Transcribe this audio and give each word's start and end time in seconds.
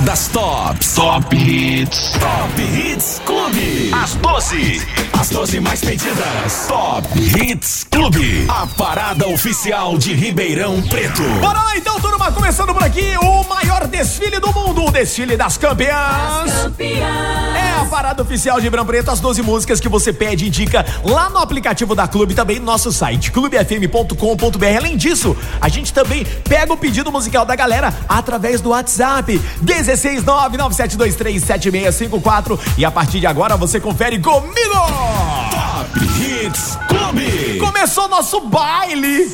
Baladas 0.00 0.28
Tops. 0.28 0.94
Top 0.94 1.32
Hits. 1.32 2.12
Top 2.18 2.58
Hits 2.58 3.20
Clube. 3.20 3.92
As 3.92 4.14
12. 4.16 5.09
As 5.20 5.28
12 5.28 5.60
mais 5.60 5.82
pedidas. 5.82 6.66
Top 6.66 7.06
Hits 7.14 7.86
Clube. 7.90 8.46
A 8.48 8.66
parada 8.66 9.28
oficial 9.28 9.98
de 9.98 10.14
Ribeirão 10.14 10.80
Preto. 10.80 11.22
Bora 11.42 11.62
lá 11.62 11.76
então, 11.76 12.00
turma, 12.00 12.32
começando 12.32 12.72
por 12.72 12.82
aqui 12.82 13.12
o 13.20 13.44
maior 13.44 13.86
desfile 13.86 14.40
do 14.40 14.50
mundo, 14.50 14.86
o 14.86 14.90
desfile 14.90 15.36
das 15.36 15.58
campeãs. 15.58 16.62
Campeã. 16.62 17.06
É 17.54 17.82
a 17.82 17.84
parada 17.84 18.22
oficial 18.22 18.56
de 18.56 18.62
Ribeirão 18.62 18.86
Preto, 18.86 19.10
as 19.10 19.20
12 19.20 19.42
músicas 19.42 19.78
que 19.78 19.90
você 19.90 20.10
pede 20.10 20.46
e 20.46 20.48
indica 20.48 20.86
lá 21.04 21.28
no 21.28 21.36
aplicativo 21.36 21.94
da 21.94 22.08
Clube, 22.08 22.32
também 22.32 22.58
no 22.58 22.64
nosso 22.64 22.90
site, 22.90 23.30
clubefm.com.br. 23.30 24.76
Além 24.78 24.96
disso, 24.96 25.36
a 25.60 25.68
gente 25.68 25.92
também 25.92 26.24
pega 26.48 26.72
o 26.72 26.78
pedido 26.78 27.12
musical 27.12 27.44
da 27.44 27.54
galera 27.54 27.92
através 28.08 28.62
do 28.62 28.70
WhatsApp, 28.70 29.38
16997237654 29.62 32.58
e 32.78 32.86
a 32.86 32.90
partir 32.90 33.20
de 33.20 33.26
agora 33.26 33.54
você 33.54 33.78
confere 33.78 34.18
comigo. 34.18 35.09
Top 35.50 35.98
Hits 36.20 36.78
Clube. 36.88 37.58
Começou 37.58 38.08
nosso 38.08 38.40
baile. 38.40 39.24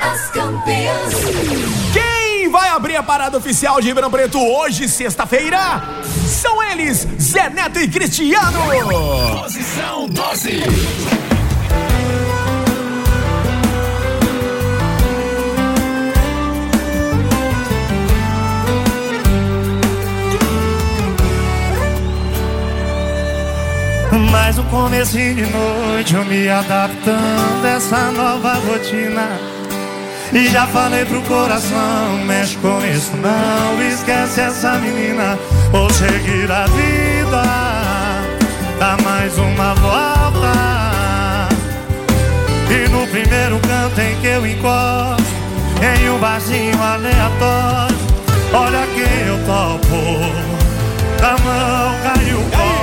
As 0.00 0.30
campeãs. 0.30 1.14
Quem 1.92 2.48
vai 2.50 2.68
abrir 2.70 2.96
a 2.96 3.02
parada 3.02 3.36
oficial 3.36 3.80
de 3.80 3.88
Ribeirão 3.88 4.10
Preto 4.10 4.38
hoje, 4.38 4.88
sexta-feira? 4.88 5.82
São 6.26 6.62
eles, 6.62 7.06
Zé 7.20 7.48
Neto 7.50 7.78
e 7.78 7.88
Cristiano. 7.88 8.58
Posição 9.42 10.08
12. 10.08 11.25
Mais 24.30 24.58
um 24.58 24.64
comecinho 24.64 25.34
de 25.34 25.46
noite, 25.46 26.14
eu 26.14 26.24
me 26.24 26.48
adaptando 26.48 27.64
a 27.64 27.68
essa 27.68 28.10
nova 28.10 28.54
rotina. 28.54 29.28
E 30.32 30.48
já 30.48 30.66
falei 30.66 31.04
pro 31.04 31.22
coração, 31.22 32.18
mexe 32.24 32.56
com 32.56 32.84
isso 32.84 33.16
não, 33.16 33.82
esquece 33.82 34.40
essa 34.40 34.72
menina. 34.78 35.38
Vou 35.70 35.88
seguir 35.90 36.50
a 36.50 36.66
vida, 36.66 37.42
dá 38.78 38.96
mais 39.04 39.36
uma 39.38 39.74
volta. 39.74 41.48
E 42.68 42.88
no 42.88 43.06
primeiro 43.06 43.60
canto 43.60 44.00
em 44.00 44.20
que 44.20 44.26
eu 44.26 44.46
encosto, 44.46 45.22
em 45.80 46.10
um 46.10 46.18
barzinho 46.18 46.82
aleatório, 46.82 47.96
olha 48.52 48.86
quem 48.94 49.28
eu 49.28 49.38
topo. 49.46 50.66
Da 51.20 51.36
mão 51.42 51.94
caiu 52.02 52.38
o 52.38 52.75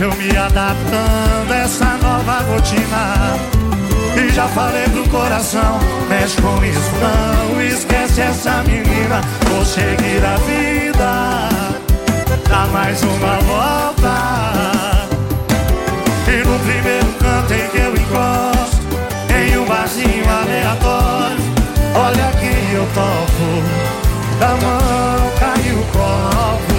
Eu 0.00 0.10
me 0.14 0.34
adaptando 0.34 1.52
a 1.52 1.56
essa 1.56 1.84
nova 1.98 2.38
rotina. 2.44 3.36
E 4.16 4.32
já 4.32 4.48
falei 4.48 4.84
pro 4.88 5.06
coração 5.10 5.78
Mexe 6.08 6.40
com 6.40 6.64
isso 6.64 6.90
não 6.96 7.60
Esquece 7.60 8.22
essa 8.22 8.62
menina. 8.62 9.20
Vou 9.50 9.62
seguir 9.62 10.24
a 10.24 10.36
vida 10.38 11.48
Dá 12.48 12.66
mais 12.72 13.02
uma 13.02 13.36
volta. 13.40 15.06
E 16.26 16.48
no 16.48 16.58
primeiro 16.60 17.12
canto 17.18 17.52
em 17.52 17.68
que 17.68 17.78
eu 17.78 17.94
encosto 17.94 18.80
Em 19.38 19.58
um 19.58 19.66
barzinho 19.66 20.24
aleatório 20.28 21.44
Olha 21.94 22.32
quem 22.40 22.72
eu 22.72 22.88
topo 22.94 23.62
Da 24.40 24.48
mão 24.48 25.30
caiu 25.38 25.78
o 25.78 25.84
copo 25.92 26.69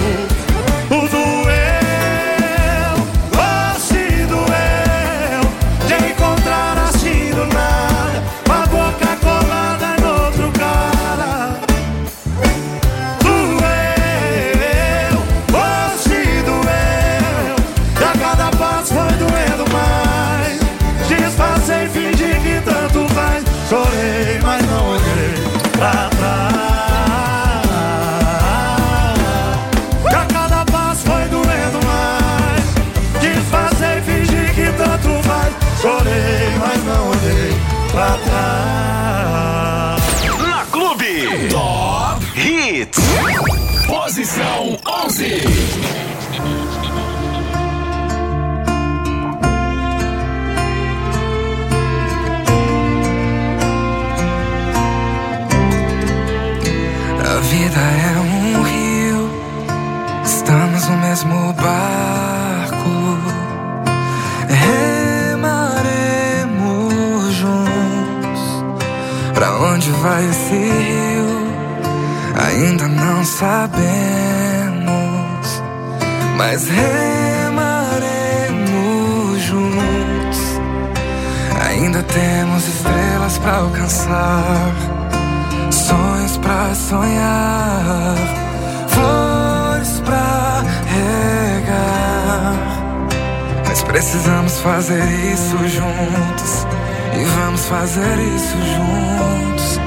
precisamos 93.92 94.58
fazer 94.60 95.04
isso 95.34 95.58
juntos 95.68 96.66
e 97.14 97.24
vamos 97.24 97.66
fazer 97.66 98.18
isso 98.34 98.56
juntos. 98.56 99.78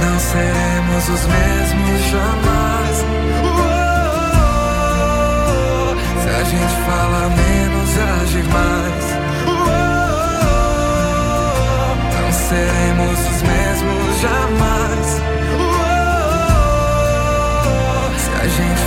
Não 0.00 0.18
seremos 0.20 1.08
os 1.08 1.26
mesmos 1.26 2.00
jamais. 2.10 2.96
Se 6.22 6.28
a 6.28 6.44
gente 6.44 6.74
fala 6.86 7.28
menos 7.28 7.96
e 7.96 8.00
agir 8.22 8.44
mais. 8.44 9.04
Não 12.20 12.32
seremos 12.32 13.18
os 13.18 13.42
mesmos 13.42 14.20
jamais. 14.20 15.06
Se 18.16 18.30
a 18.40 18.46
gente 18.46 18.80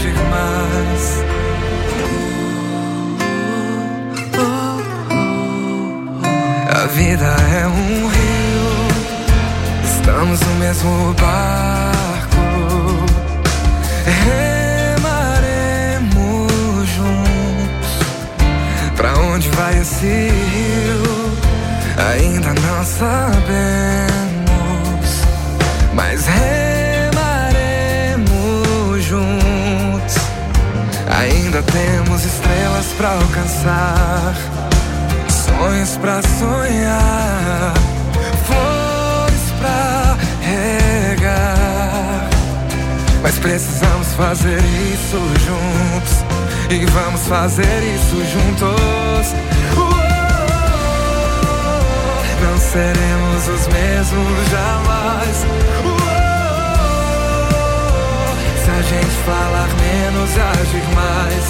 reagir 0.00 0.14
A 6.72 6.86
vida 6.86 7.26
é 7.26 7.66
um 7.66 8.08
rio, 8.08 8.88
estamos 9.84 10.40
no 10.40 10.54
mesmo 10.54 11.14
barco. 11.14 12.36
Remaremos 15.66 16.88
juntos. 16.88 17.90
Pra 18.96 19.12
onde 19.18 19.48
vai 19.50 19.78
esse 19.78 20.06
rio? 20.06 21.02
Ainda 22.12 22.54
não 22.54 22.84
sabemos, 22.84 23.10
mas. 25.94 26.26
É 26.28 26.69
Ainda 31.52 31.64
temos 31.64 32.24
estrelas 32.24 32.86
pra 32.96 33.08
alcançar, 33.08 34.34
sonhos 35.28 35.96
pra 35.96 36.22
sonhar, 36.22 37.74
flores 38.46 39.50
pra 39.58 40.16
regar. 40.42 42.30
Mas 43.20 43.36
precisamos 43.40 44.14
fazer 44.14 44.62
isso 44.94 45.18
juntos. 45.44 46.24
E 46.70 46.86
vamos 46.86 47.26
fazer 47.26 47.82
isso 47.96 48.24
juntos. 48.26 49.34
Não 52.44 52.58
seremos 52.58 53.48
os 53.48 53.66
mesmos 53.66 54.50
jamais. 54.50 56.29
Gente 58.90 59.16
falar 59.24 59.68
menos 59.78 60.30
agir 60.36 60.86
mais. 60.96 61.46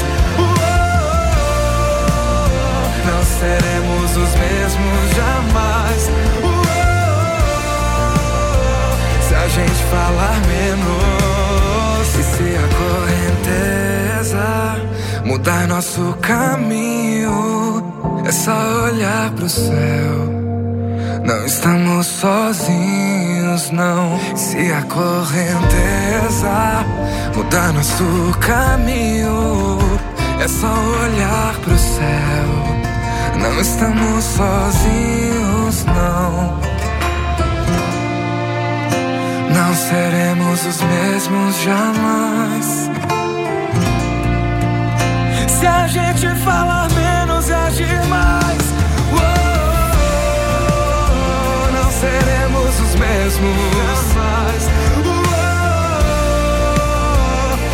Não 3.07 3.23
seremos 3.25 4.11
os 4.11 4.33
mesmos 4.37 5.11
jamais. 5.17 6.03
Se 9.27 9.35
a 9.35 9.49
gente 9.49 9.83
falar 9.85 10.39
menos 10.49 12.09
e 12.19 12.23
se 12.23 12.49
a 12.57 12.67
correnteza 12.77 14.47
mudar 15.25 15.67
nosso 15.67 16.15
caminho. 16.21 17.83
É 18.27 18.33
só 18.33 18.85
olhar 18.85 19.31
pro 19.31 19.49
céu. 19.49 20.41
Não 21.25 21.47
estamos 21.47 22.07
sozinhos, 22.07 23.30
não. 23.73 24.19
Se 24.37 24.73
a 24.73 24.83
correnteza 24.83 26.85
mudar 27.35 27.73
nosso 27.73 28.33
caminho, 28.41 29.79
é 30.41 30.47
só 30.49 30.73
olhar 30.73 31.55
pro 31.63 31.77
céu. 31.77 32.79
Não 33.41 33.61
estamos 33.61 34.25
sozinhos, 34.25 35.85
não. 35.87 36.61
Não 39.53 39.75
seremos 39.75 40.65
os 40.67 40.81
mesmos 40.83 41.61
jamais. 41.63 42.89
Se 45.49 45.67
a 45.67 45.89
gente 45.89 46.29
falar 46.45 46.89
menos 46.91 47.49
e 47.49 47.53
agir 47.53 48.07
mais, 48.07 48.63
uou, 49.13 49.21
não 51.73 51.91
seremos 51.91 52.50
os 52.79 52.95
mesmos 52.95 54.15
mais. 54.15 54.69
Uou, 55.05 55.21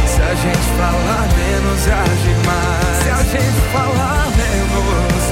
se 0.06 0.22
a 0.22 0.34
gente 0.34 0.69
falar 0.78 1.28
menos 1.37 1.87
e 1.87 1.90
agir 1.90 2.38
mais, 2.46 2.96
se 3.02 3.10
a 3.10 3.22
gente 3.22 3.60
falar 3.72 4.26
menos, 4.37 5.22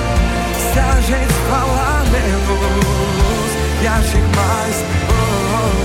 se 0.72 0.78
a 0.78 1.00
gente 1.00 1.34
falar 1.48 2.04
menos 2.10 3.50
e 3.80 3.86
agir 3.86 4.26
mais. 4.36 4.84
Oh, 5.08 5.14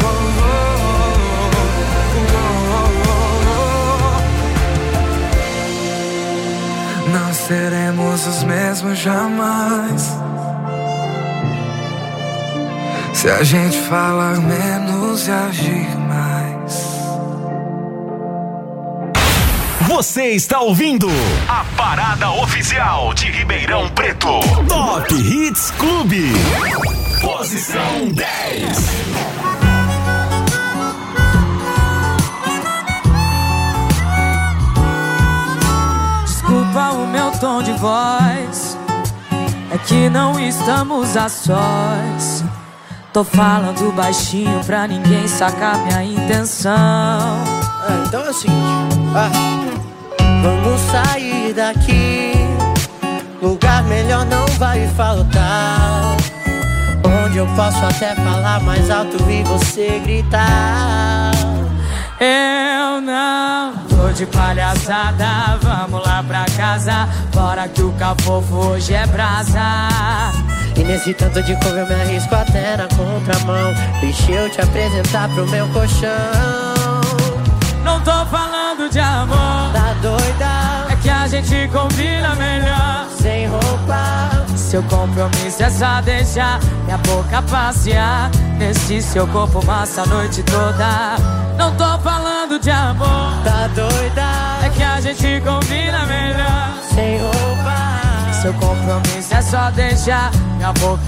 oh, 0.03 0.09
oh, 0.25 0.59
Não 7.11 7.33
seremos 7.33 8.27
os 8.27 8.43
mesmos 8.43 8.99
jamais. 8.99 10.19
Se 13.19 13.29
a 13.29 13.43
gente 13.43 13.77
falar 13.77 14.37
menos 14.37 15.27
e 15.27 15.31
agir 15.31 15.89
mais. 16.07 16.85
Você 19.89 20.27
está 20.29 20.61
ouvindo 20.61 21.09
a 21.49 21.65
parada 21.75 22.31
oficial 22.31 23.13
de 23.13 23.29
Ribeirão 23.29 23.89
Preto. 23.89 24.39
Top 24.69 25.13
Hits 25.13 25.69
Clube. 25.71 26.31
Posição 27.19 28.07
10. 28.07 28.77
Desculpa 36.23 36.91
o 36.91 37.05
meu 37.05 37.31
tom 37.31 37.61
de 37.63 37.73
voz. 37.73 38.77
É 39.73 39.77
que 39.77 40.09
não 40.09 40.39
estamos 40.39 41.17
a 41.17 41.27
sós. 41.27 42.45
Tô 43.11 43.23
falando 43.23 43.91
baixinho 43.95 44.63
pra 44.65 44.87
ninguém 44.87 45.27
sacar 45.27 45.79
minha 45.79 46.03
intenção. 46.03 46.73
Ah, 46.73 48.03
então 48.05 48.23
é 48.23 48.29
o 48.29 48.33
seguinte, 48.33 48.59
ah, 49.15 49.31
vamos 50.43 50.79
sair 50.91 51.53
daqui. 51.53 52.33
Lugar 53.41 53.83
melhor 53.85 54.25
não 54.25 54.45
vai 54.59 54.87
faltar. 54.89 56.17
Onde 57.25 57.39
eu 57.39 57.47
posso 57.55 57.83
até 57.83 58.13
falar 58.13 58.61
mais 58.61 58.91
alto 58.91 59.17
e 59.27 59.41
você 59.43 59.99
gritar. 60.03 61.38
Eu 62.19 62.99
não 63.01 63.73
tô 63.87 64.11
de 64.11 64.25
palhaçada, 64.25 65.57
vamos 65.61 66.05
lá 66.05 66.21
pra 66.21 66.45
casa. 66.57 67.07
Bora 67.33 67.67
que 67.69 67.81
o 67.81 67.91
cafofo 67.93 68.55
hoje 68.55 68.93
é 68.93 69.07
brasa. 69.07 69.87
E 70.75 70.83
nesse 70.83 71.13
tanto 71.13 71.41
de 71.43 71.55
couve 71.61 71.79
eu 71.79 71.87
me 71.87 71.93
arrisco 71.93 72.35
até 72.35 72.75
na 72.75 72.87
contramão. 72.89 73.73
Deixa 74.01 74.31
eu 74.31 74.49
te 74.49 74.59
apresentar 74.61 75.29
pro 75.29 75.47
meu 75.47 75.67
colchão. 75.69 76.09
Não 77.83 78.01
tô 78.01 78.25
falando 78.25 78.89
de 78.91 78.99
amor, 78.99 79.71
Tá 79.73 79.93
doida? 80.01 80.91
é 80.91 80.95
que 81.01 81.09
a 81.09 81.27
gente 81.27 81.69
combina 81.69 82.35
melhor. 82.35 83.07
Sem 83.17 83.47
roupa. 83.47 84.45
Seu 84.69 84.83
compromisso 84.83 85.63
é 85.63 85.69
só 85.71 85.99
deixar 85.99 86.59
minha 86.85 86.99
boca 86.99 87.41
passear 87.41 88.29
Nesse 88.59 89.01
seu 89.01 89.27
corpo 89.29 89.65
massa 89.65 90.03
a 90.03 90.05
noite 90.05 90.43
toda 90.43 91.15
Não 91.57 91.75
tô 91.75 91.97
falando 92.03 92.59
de 92.59 92.69
amor 92.69 93.33
Tá 93.43 93.67
doida? 93.73 94.27
É 94.63 94.69
que 94.69 94.83
a 94.83 95.01
gente 95.01 95.41
combina 95.41 96.05
melhor 96.05 96.77
Sem 96.93 97.17
roupa. 97.17 98.31
Seu 98.43 98.53
compromisso 98.53 99.33
é 99.33 99.41
só 99.41 99.71
deixar 99.71 100.29
minha 100.57 100.71
boca 100.73 101.01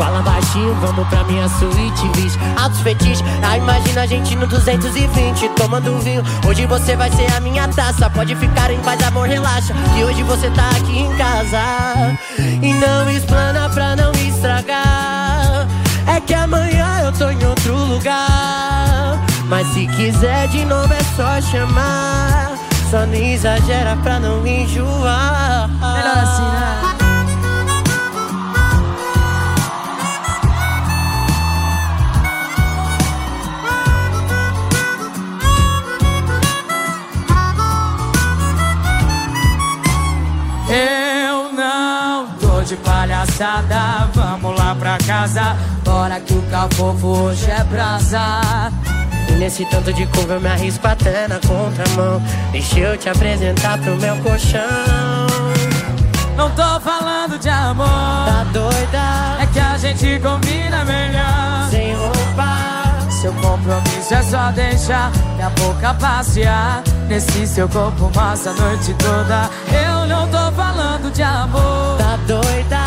Fala 0.00 0.22
baixinho, 0.22 0.74
vamos 0.80 1.06
pra 1.08 1.22
minha 1.24 1.46
suíte, 1.46 2.08
bicho 2.16 2.38
Altos 2.56 2.80
fetiches, 2.80 3.22
ah, 3.42 3.58
imagina 3.58 4.00
a 4.00 4.06
gente 4.06 4.34
no 4.34 4.46
220 4.46 5.50
Tomando 5.50 5.98
vinho, 6.00 6.22
hoje 6.48 6.64
você 6.64 6.96
vai 6.96 7.12
ser 7.12 7.30
a 7.34 7.40
minha 7.40 7.68
taça 7.68 8.08
Pode 8.08 8.34
ficar 8.36 8.70
em 8.70 8.78
paz, 8.80 9.02
amor, 9.02 9.28
relaxa. 9.28 9.74
Que 9.94 10.04
hoje 10.04 10.22
você 10.22 10.50
tá 10.50 10.70
aqui 10.70 11.00
em 11.00 11.16
casa. 11.16 12.18
E 12.38 12.72
não 12.74 13.10
explana 13.10 13.68
pra 13.70 13.94
não 13.94 14.12
estragar. 14.12 15.66
É 16.06 16.20
que 16.20 16.34
amanhã 16.34 17.02
eu 17.04 17.12
tô 17.12 17.28
em 17.28 17.44
outro 17.44 17.74
lugar. 17.74 19.18
Mas 19.46 19.66
se 19.68 19.86
quiser 19.86 20.48
de 20.48 20.64
novo 20.64 20.92
é 20.92 21.02
só 21.16 21.40
chamar. 21.40 22.52
Só 22.90 23.06
não 23.06 23.14
exagera 23.14 23.96
pra 24.02 24.18
não 24.18 24.46
enjoar. 24.46 25.68
Melhor 25.68 26.18
assim, 26.18 26.42
né? 26.42 26.89
Palhaçada, 43.40 44.10
vamos 44.14 44.58
lá 44.58 44.74
pra 44.74 44.98
casa. 44.98 45.56
Bora 45.82 46.20
que 46.20 46.34
o 46.34 46.42
cafofo 46.42 47.06
hoje 47.06 47.50
é 47.50 47.64
brasa. 47.64 48.70
E 49.28 49.32
nesse 49.32 49.64
tanto 49.66 49.92
de 49.92 50.06
curva 50.08 50.34
eu 50.34 50.40
me 50.40 50.48
arrisco 50.48 50.86
até 50.86 51.28
na 51.28 51.36
contramão 51.36 52.20
Deixa 52.50 52.80
eu 52.80 52.96
te 52.96 53.08
apresentar 53.08 53.78
pro 53.78 53.94
meu 53.96 54.16
colchão 54.16 54.60
Não 56.36 56.50
tô 56.50 56.80
falando 56.80 57.38
de 57.38 57.48
amor, 57.48 57.86
Tá 57.86 58.44
doida? 58.52 59.42
é 59.42 59.46
que 59.46 59.60
a 59.60 59.78
gente 59.78 60.18
combina 60.18 60.84
melhor. 60.84 61.70
Sem 61.70 61.94
roupa 61.94 63.08
Seu 63.08 63.32
compromisso 63.34 64.14
é 64.14 64.22
só 64.22 64.50
deixar 64.50 65.12
minha 65.36 65.50
boca 65.50 65.94
passear 65.94 66.82
Nesse 67.08 67.46
seu 67.46 67.68
corpo 67.68 68.10
massa 68.12 68.50
a 68.50 68.54
noite 68.54 68.92
toda 68.94 69.48
Eu 69.72 70.06
não 70.08 70.26
tô 70.26 70.52
falando 70.56 71.12
de 71.12 71.22
amor 71.22 71.98
Tá 71.98 72.18
doida? 72.26 72.79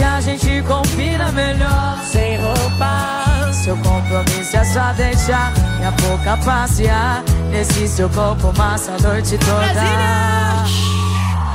É 0.00 0.02
que 0.02 0.04
a 0.04 0.20
gente 0.22 0.62
combina 0.62 1.30
melhor 1.30 1.98
sem 2.10 2.38
roupa. 2.38 3.52
Seu 3.52 3.76
compromisso 3.76 4.56
é 4.56 4.64
só 4.64 4.92
deixar 4.94 5.52
minha 5.76 5.90
boca 5.90 6.38
passear 6.42 7.22
nesse 7.50 7.86
seu 7.86 8.08
corpo 8.08 8.50
massa 8.56 8.92
a 8.92 8.98
noite 9.02 9.36
toda. 9.36 9.82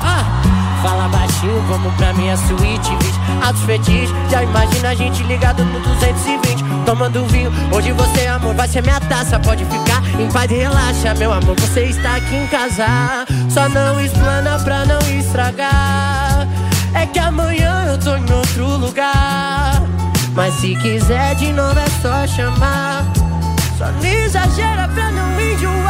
Ah, 0.04 0.80
fala 0.84 1.08
baixinho, 1.08 1.60
vamos 1.68 1.92
pra 1.96 2.14
minha 2.14 2.38
suíte, 2.38 2.96
bicho. 2.98 3.20
Altos 3.44 3.64
fetiches, 3.64 4.12
já 4.30 4.44
imagina 4.44 4.90
a 4.90 4.96
gente 4.96 5.24
ligado 5.24 5.66
no 5.66 5.80
220, 5.80 6.64
tomando 6.86 7.26
vinho. 7.26 7.52
Hoje 7.72 7.92
você, 7.94 8.28
amor, 8.28 8.54
vai 8.54 8.68
ser 8.68 8.84
minha 8.84 9.00
taça. 9.00 9.40
Pode 9.40 9.66
ficar 9.66 10.04
em 10.20 10.32
paz 10.32 10.52
e 10.52 10.56
relaxa, 10.56 11.16
meu 11.16 11.34
amor. 11.34 11.60
Você 11.62 11.86
está 11.86 12.18
aqui 12.18 12.36
em 12.36 12.46
casa, 12.46 12.86
só 13.50 13.68
não 13.70 14.00
explana 14.00 14.60
pra 14.60 14.86
não 14.86 15.00
estragar. 15.20 16.25
É 16.96 17.06
que 17.06 17.20
amanhã 17.20 17.86
eu 17.92 18.00
tô 18.00 18.16
em 18.16 18.32
outro 18.34 18.66
lugar. 18.78 19.82
Mas 20.34 20.54
se 20.56 20.76
quiser 20.76 21.36
de 21.36 21.52
novo 21.54 21.80
é 21.80 21.90
só 22.02 22.26
chamar. 22.26 23.06
Só 23.78 23.92
não 23.92 24.06
exagera 24.06 24.88
pra 24.88 25.12
não 25.12 25.42
enjoar. 25.42 25.86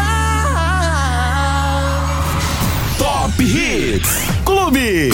Top 2.97 3.43
Hits 3.43 4.25
Clube. 4.43 5.09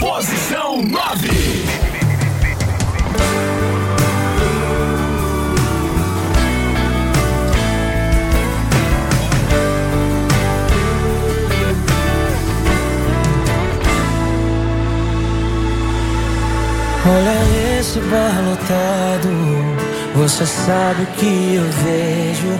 Posição 0.00 0.82
9. 0.82 1.93
Olha 17.06 17.78
esse 17.78 18.00
bar 18.00 18.40
lotado, 18.48 19.28
você 20.14 20.46
sabe 20.46 21.02
o 21.02 21.06
que 21.18 21.56
eu 21.56 21.64
vejo. 21.84 22.58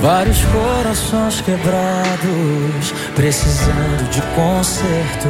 Vários 0.00 0.44
corações 0.44 1.40
quebrados, 1.40 2.94
precisando 3.16 4.08
de 4.10 4.22
conserto. 4.36 5.28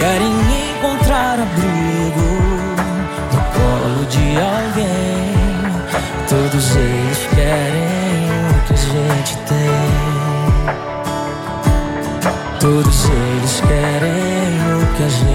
Querem 0.00 0.32
encontrar 0.72 1.38
abrigo 1.38 2.28
no 3.32 3.40
colo 3.54 4.04
de 4.06 4.36
alguém. 4.40 5.38
Todos 6.28 6.74
eles 6.74 7.28
querem 7.36 8.26
o 8.50 8.60
que 8.66 8.72
a 8.72 8.76
gente 8.76 9.36
tem. 9.46 9.98
Todos 12.58 13.04
eles 13.04 13.60
querem 13.60 14.82
o 14.82 14.86
que 14.96 15.02
a 15.04 15.08
gente 15.08 15.27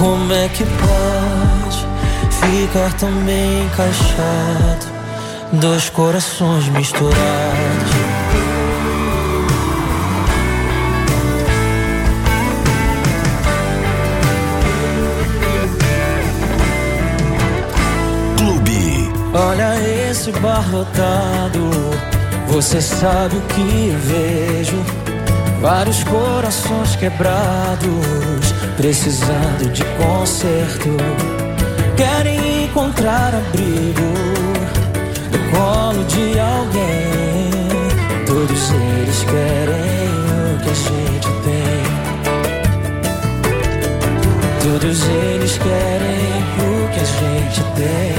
Como 0.00 0.32
é 0.32 0.48
que 0.48 0.64
pode? 0.64 1.20
ficar 2.50 2.92
tão 2.94 3.12
bem 3.24 3.64
encaixado. 3.64 4.86
Dois 5.52 5.90
corações 5.90 6.68
misturados. 6.68 7.20
Clube. 18.36 19.12
Olha 19.34 20.10
esse 20.10 20.32
bar 20.32 20.64
lotado. 20.72 21.70
Você 22.48 22.80
sabe 22.80 23.36
o 23.36 23.40
que 23.42 23.88
eu 23.88 23.98
vejo. 23.98 25.00
Vários 25.60 26.02
corações 26.04 26.96
quebrados, 26.96 28.49
precisando 28.80 29.70
de 29.74 29.84
conserto 29.84 30.88
querem 31.98 32.64
encontrar 32.64 33.34
abrigo 33.34 34.00
no 35.30 35.38
colo 35.50 36.02
de 36.04 36.38
alguém. 36.38 37.50
Todos 38.26 38.70
eles 38.70 39.24
querem 39.24 40.08
o 40.46 40.58
que 40.62 40.70
a 40.70 40.74
gente 40.74 41.28
tem. 41.44 41.82
Todos 44.62 44.98
eles 45.08 45.58
querem 45.58 46.40
o 46.58 46.88
que 46.88 47.00
a 47.00 47.04
gente 47.04 47.62
tem. 47.76 48.09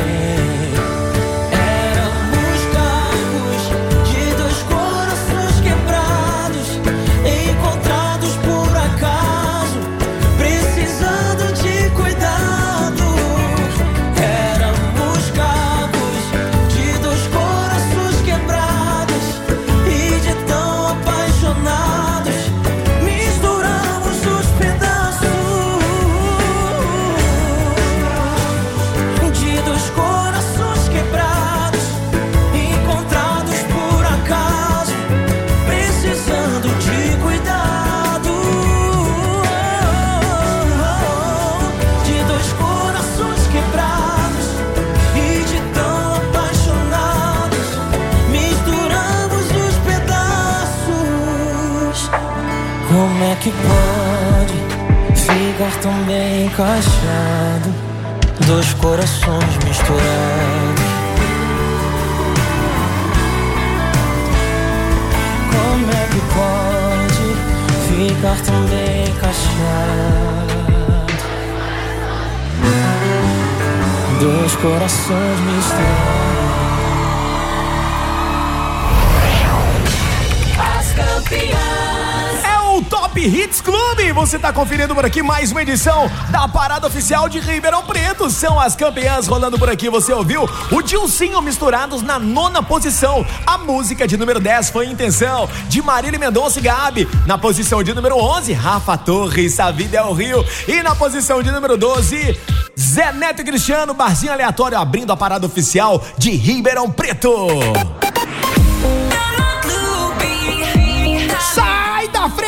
Top 82.92 83.18
Hits 83.18 83.62
Clube. 83.62 84.12
Você 84.12 84.38
tá 84.38 84.52
conferindo 84.52 84.94
por 84.94 85.06
aqui 85.06 85.24
mais 85.24 85.50
uma 85.50 85.62
edição 85.62 86.12
da 86.30 86.46
Parada 86.46 86.88
Oficial 86.88 87.30
de 87.30 87.40
Ribeirão 87.40 87.84
Preto. 87.84 88.30
São 88.30 88.60
as 88.60 88.76
campeãs 88.76 89.28
rolando 89.28 89.58
por 89.58 89.70
aqui. 89.70 89.90
Você 89.90 90.12
ouviu 90.12 90.44
o 90.70 90.82
Dilcinho 90.82 91.42
misturados 91.42 92.02
na 92.02 92.20
nona 92.20 92.62
posição. 92.62 93.26
A 93.48 93.58
música 93.58 94.06
de 94.06 94.18
número 94.18 94.42
10 94.42 94.72
foi 94.72 94.88
Intenção, 94.88 95.48
de 95.70 95.82
Marília 95.82 96.20
Mendonça 96.20 96.60
e 96.60 96.64
Gabi. 96.64 97.08
Na 97.26 97.38
posição 97.38 97.82
de 97.82 97.94
número 97.94 98.18
11, 98.18 98.52
Rafa 98.52 98.98
Torres, 98.98 99.58
A 99.62 99.72
Vida 99.72 99.98
é 99.98 100.04
o 100.04 100.12
Rio. 100.12 100.46
E 100.68 100.84
na 100.84 100.94
posição 100.94 101.42
de 101.42 101.50
número 101.50 101.78
12, 101.78 102.38
Zé 102.78 103.14
Neto 103.14 103.42
e 103.42 103.46
Cristiano, 103.46 103.94
Barzinho 103.94 104.34
Aleatório 104.34 104.78
abrindo 104.78 105.14
a 105.14 105.18
Parada 105.18 105.46
Oficial 105.46 106.04
de 106.18 106.32
Ribeirão 106.32 106.92
Preto. 106.92 107.32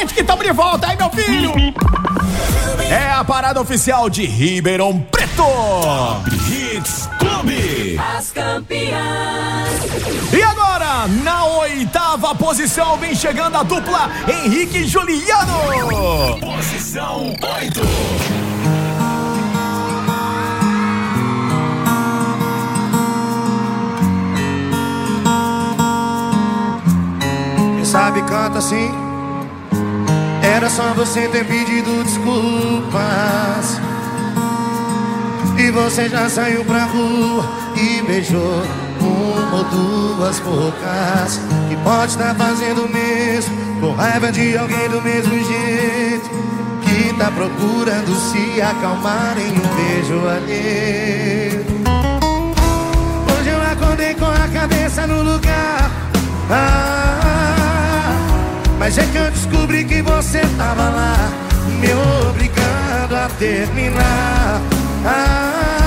gente 0.03 0.13
que 0.15 0.21
estamos 0.21 0.45
de 0.45 0.51
volta, 0.51 0.87
aí 0.87 0.97
meu 0.97 1.09
filho! 1.09 1.53
É 2.89 3.09
a 3.11 3.23
parada 3.23 3.61
oficial 3.61 4.09
de 4.09 4.25
Ribeirão 4.25 4.99
Preto! 4.99 5.43
Top 5.43 6.29
Hits 6.29 7.09
Clube! 7.17 7.97
As 7.97 8.31
campeãs! 8.31 9.69
E 10.33 10.43
agora, 10.43 11.07
na 11.23 11.45
oitava 11.45 12.35
posição, 12.35 12.97
vem 12.97 13.15
chegando 13.15 13.55
a 13.55 13.63
dupla 13.63 14.11
Henrique 14.27 14.79
e 14.79 14.87
Juliano! 14.87 16.37
Posição 16.41 17.33
8! 17.41 17.81
sabe, 27.85 28.23
canta 28.23 28.57
assim. 28.57 29.02
Era 30.55 30.69
só 30.69 30.93
você 30.93 31.27
ter 31.29 31.43
pedido 31.45 32.03
desculpas. 32.03 33.81
E 35.57 35.71
você 35.71 36.07
já 36.07 36.29
saiu 36.29 36.63
pra 36.63 36.83
rua 36.85 37.43
e 37.75 38.03
beijou 38.03 38.61
Uma 39.01 39.57
ou 39.57 39.63
duas 39.63 40.39
bocas. 40.41 41.41
Que 41.67 41.75
pode 41.77 42.11
estar 42.11 42.35
fazendo 42.35 42.87
mesmo 42.87 43.55
Com 43.81 43.93
raiva 43.93 44.31
de 44.31 44.55
alguém 44.55 44.87
do 44.89 45.01
mesmo 45.01 45.31
jeito. 45.31 46.29
Que 46.83 47.13
tá 47.17 47.31
procurando 47.31 48.15
se 48.15 48.61
acalmar 48.61 49.35
em 49.39 49.53
um 49.53 49.75
beijo 49.75 50.27
alheio. 50.27 51.65
Hoje 53.39 53.49
eu 53.49 53.61
acordei 53.71 54.13
com 54.13 54.27
a 54.27 54.47
cabeça 54.53 55.07
no 55.07 55.23
lugar. 55.23 55.89
Ah, 56.51 57.02
mas 58.83 58.97
é 58.97 59.05
que 59.05 59.17
eu 59.17 59.31
descobri 59.31 59.85
que 59.85 60.01
você 60.01 60.41
tava 60.57 60.89
lá, 60.89 61.15
me 61.79 61.87
obrigando 62.27 63.15
a 63.15 63.29
terminar. 63.39 64.61
Ah, 65.05 65.82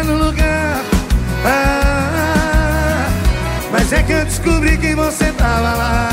Tá 0.00 0.04
no 0.04 0.16
lugar. 0.16 0.82
Ah, 1.44 3.06
mas 3.70 3.92
é 3.92 4.02
que 4.02 4.12
eu 4.12 4.24
descobri 4.24 4.78
que 4.78 4.94
você 4.94 5.30
tava 5.32 5.74
lá. 5.74 6.09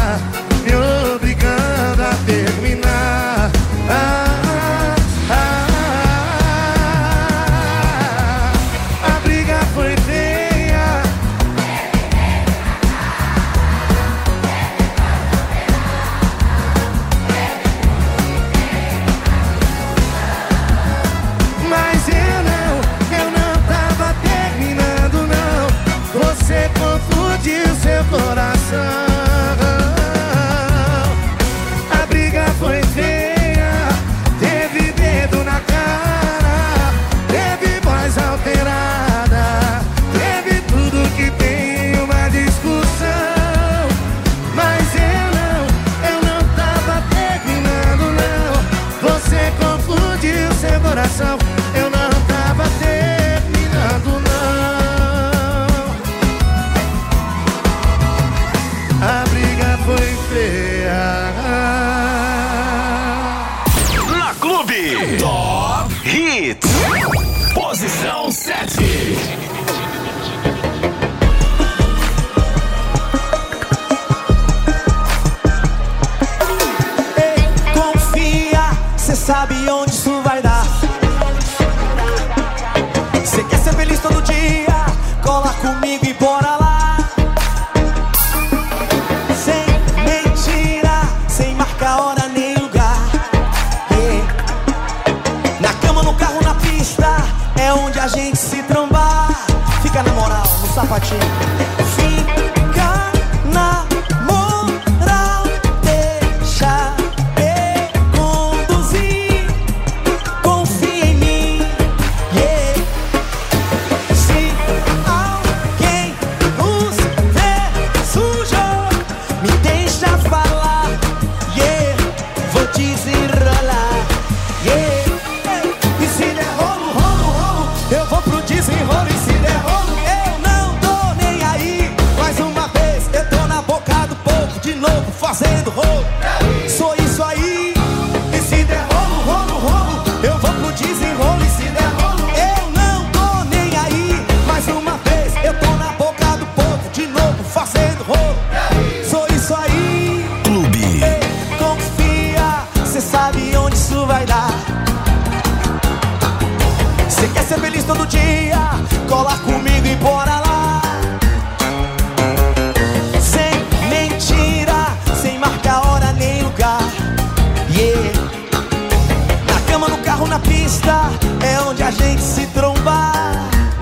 Apache. 100.89 101.86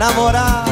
namorar. 0.06 0.65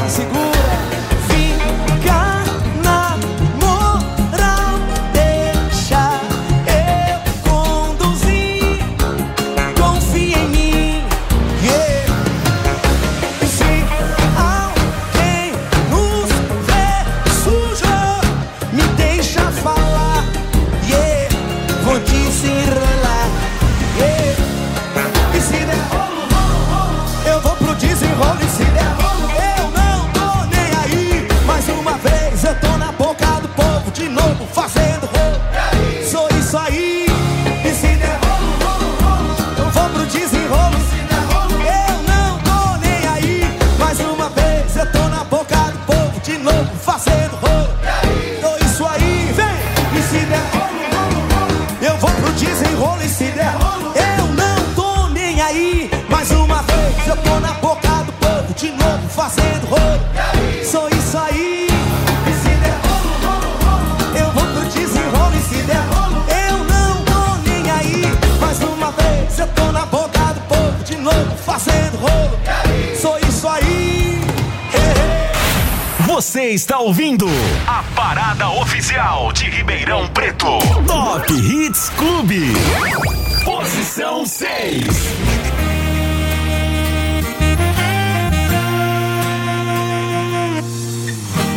Clube. 82.24 82.52
Posição 83.44 84.24
6. 84.24 84.86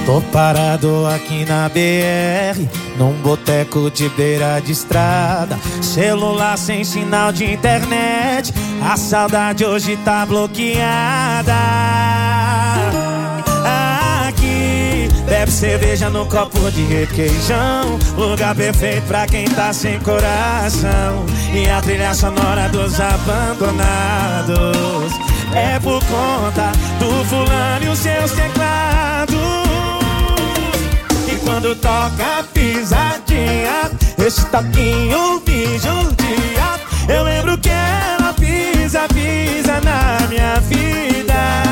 Tô 0.06 0.22
parado 0.32 1.06
aqui 1.08 1.46
na 1.46 1.70
BR, 1.70 2.68
num 2.98 3.14
boteco 3.22 3.90
de 3.90 4.10
beira 4.10 4.60
de 4.60 4.74
estrada. 4.74 5.58
Celular 5.82 6.58
sem 6.58 6.84
sinal 6.84 7.32
de 7.32 7.46
internet, 7.46 8.54
a 8.82 8.98
saudade 8.98 9.66
hoje 9.66 9.98
tá 10.04 10.26
bloqueada. 10.26 12.07
Bebe 15.38 15.52
cerveja 15.52 16.10
no 16.10 16.26
copo 16.26 16.72
de 16.72 16.82
requeijão. 16.86 18.00
Lugar 18.18 18.56
perfeito 18.56 19.04
pra 19.04 19.28
quem 19.28 19.46
tá 19.46 19.72
sem 19.72 20.00
coração. 20.00 21.26
E 21.54 21.70
a 21.70 21.80
trilha 21.80 22.14
sonora 22.14 22.68
dos 22.70 23.00
abandonados. 23.00 24.58
É 25.54 25.80
por 25.80 26.04
conta 26.06 26.72
do 27.00 27.24
fulano 27.26 27.86
e 27.86 27.90
os 27.90 28.00
seus 28.00 28.32
teclados. 28.32 29.36
E 31.32 31.36
quando 31.46 31.76
toca 31.76 32.44
pisadinha, 32.54 33.92
esse 34.18 34.44
toquinho 34.48 35.44
me 35.46 35.78
judia. 35.78 36.80
Eu 37.08 37.24
lembro 37.24 37.58
que 37.60 37.70
ela 37.70 38.34
pisa, 38.34 39.08
pisa 39.10 39.80
na 39.82 40.28
minha 40.28 40.56
vida. 40.62 41.64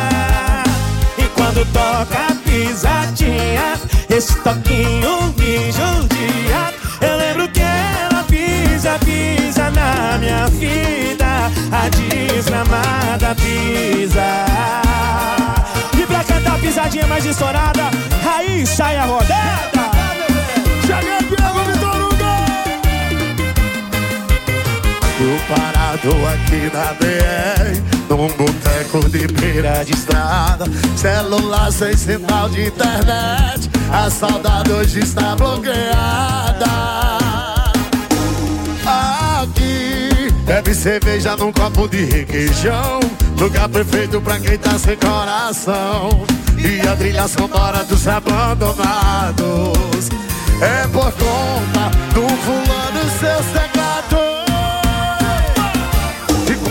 E 1.18 1.24
quando 1.36 1.66
toca 1.74 2.45
a 2.56 2.58
pisadinha, 2.58 3.74
esse 4.10 4.36
toquinho 4.42 5.34
me 5.38 5.72
judia. 5.72 6.74
Eu 7.02 7.18
lembro 7.18 7.50
que 7.50 7.60
ela 7.60 8.24
pisa, 8.24 8.98
pisa 9.00 9.70
na 9.72 10.18
minha 10.18 10.48
vida. 10.48 11.52
A 11.72 11.90
desgramada 11.90 13.36
pisa. 13.36 14.46
E 16.00 16.06
pra 16.06 16.24
cantar 16.24 16.56
a 16.56 16.60
pisadinha 16.60 17.08
mais 17.08 17.26
estourada, 17.26 17.90
aí 18.26 18.66
sai 18.66 18.96
a 18.98 19.04
rodada. 19.04 19.92
Cheguei, 20.86 21.18
Diego 21.28 21.60
Vitor 21.72 22.15
Tô 25.26 25.56
parado 25.56 26.12
aqui 26.28 26.70
na 26.72 26.94
BR, 26.94 27.82
num 28.08 28.28
boteco 28.38 29.10
de 29.10 29.26
beira 29.26 29.84
de 29.84 29.94
estrada. 29.94 30.66
Celular 30.96 31.72
sem 31.72 31.98
sinal 31.98 32.48
de 32.48 32.68
internet, 32.68 33.68
a 33.92 34.08
saudade 34.08 34.72
hoje 34.72 35.00
está 35.00 35.36
bloqueada. 35.36 36.68
Aqui, 38.86 40.32
bebe 40.46 40.76
cerveja 40.76 41.36
num 41.36 41.52
copo 41.52 41.88
de 41.88 42.06
requeijão. 42.06 43.00
Lugar 43.40 43.68
perfeito 43.68 44.22
pra 44.22 44.40
quem 44.40 44.60
tá 44.60 44.78
sem 44.78 44.96
coração. 44.96 46.24
E 46.56 46.88
a 46.88 46.96
trilha 46.96 47.28
sonora 47.28 47.84
dos 47.86 48.08
abandonados. 48.08 50.08
É 50.62 50.86
por 50.90 51.12
conta 51.14 51.90
do 52.14 52.28
fulano 52.44 53.00
e 53.04 53.10
seus 53.20 53.75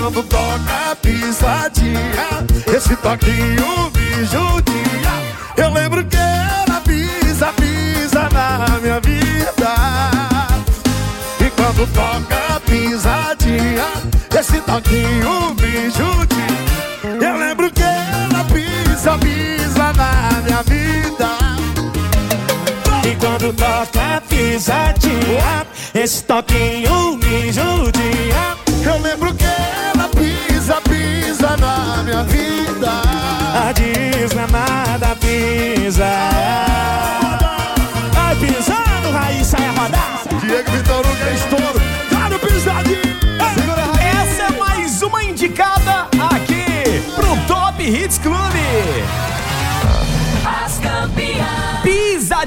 quando 0.05 0.23
toca 0.25 0.97
pisadinha, 1.01 2.45
esse 2.77 2.95
toquinho 2.97 3.91
me 3.97 4.25
judia. 4.27 5.15
Eu 5.57 5.73
lembro 5.73 6.05
que 6.05 6.17
ela 6.19 6.83
pisa, 6.83 7.51
pisa 7.55 8.29
na 8.31 8.81
minha 8.81 9.01
vida. 9.01 9.75
E 11.41 11.51
quando 11.53 11.91
toca 11.95 12.61
pisadinha, 12.67 13.87
esse 14.39 14.61
toquinho 14.61 15.55
me 15.55 15.89
judia. 15.89 17.27
Eu 17.27 17.39
lembro 17.39 17.71
que 17.73 17.83
ela 17.83 18.45
pisa, 18.53 19.17
pisa 19.17 19.93
na 19.95 20.43
minha 20.43 20.63
vida. 20.65 21.31
E 23.11 23.17
quando 23.17 23.55
toca 23.55 24.23
pisadinha, 24.29 25.67
esse 25.95 26.23
toquinho 26.25 27.17
me 27.17 27.51
judia. 27.51 28.55
Eu 28.85 29.01
lembro 29.01 29.33
que 29.35 29.84
pisa 31.45 31.57
na 31.59 32.03
minha 32.03 32.25
vida. 32.25 32.91
A 33.55 33.73
desgramada 33.73 35.17
pisa. 35.17 36.05
Vai 38.13 38.37
pisando, 38.37 39.11
Raíssa 39.13 39.59
é 39.59 39.69
rodada. 39.69 40.41
Diego 40.41 40.71
Vitor 40.71 41.01
Hugo 41.01 41.25
é 41.25 41.35
estouro. 41.35 41.81
Tá 42.11 42.31
no 42.31 42.39
pisadinho. 42.39 43.15
Essa 44.01 44.43
é 44.43 44.59
mais 44.59 45.03
uma 45.03 45.23
indicada 45.23 46.09
aqui 46.35 47.03
pro 47.15 47.37
Top 47.47 47.83
Hits 47.83 48.19
Clube. 48.19 49.05
As 50.45 50.79
campeãs. 50.79 51.64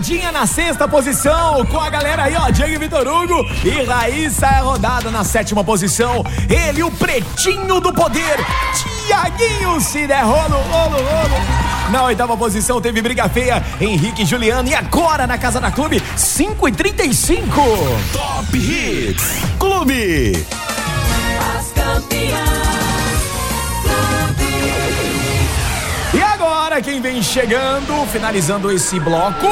Pisadinha 0.07 0.31
na 0.31 0.47
sexta 0.47 0.87
posição, 0.87 1.65
com 1.65 1.77
a 1.77 1.89
galera 1.89 2.23
aí, 2.23 2.35
ó, 2.37 2.49
Diego 2.49 2.79
Vitor 2.79 3.05
Hugo 3.05 3.45
e 3.61 3.83
Raíssa 3.83 4.45
é 4.45 4.59
rodada 4.59 5.11
na 5.11 5.25
sétima 5.25 5.65
posição. 5.65 6.23
Ele, 6.49 6.81
o 6.81 6.89
pretinho 6.89 7.81
do 7.81 7.91
poder, 7.91 8.37
Tiaguinho, 9.05 9.81
se 9.81 10.07
der 10.07 10.23
rolo, 10.23 10.55
rolo, 10.71 10.95
rolo. 10.95 11.91
Na 11.91 12.05
oitava 12.05 12.37
posição 12.37 12.79
teve 12.79 13.01
briga 13.01 13.27
feia, 13.27 13.61
Henrique 13.81 14.21
e 14.21 14.25
Juliano. 14.25 14.69
E 14.69 14.73
agora 14.73 15.27
na 15.27 15.37
casa 15.37 15.59
da 15.59 15.71
clube, 15.71 16.01
5 16.15 16.69
e 16.69 16.71
35 16.71 17.61
Top 18.13 18.57
Hits 18.57 19.25
Clube. 19.59 20.45
As 21.57 21.71
campeãs. 21.73 22.47
E 26.13 26.21
agora 26.21 26.81
quem 26.81 27.01
vem 27.01 27.21
chegando, 27.21 28.07
finalizando 28.07 28.71
esse 28.71 28.97
bloco, 29.01 29.47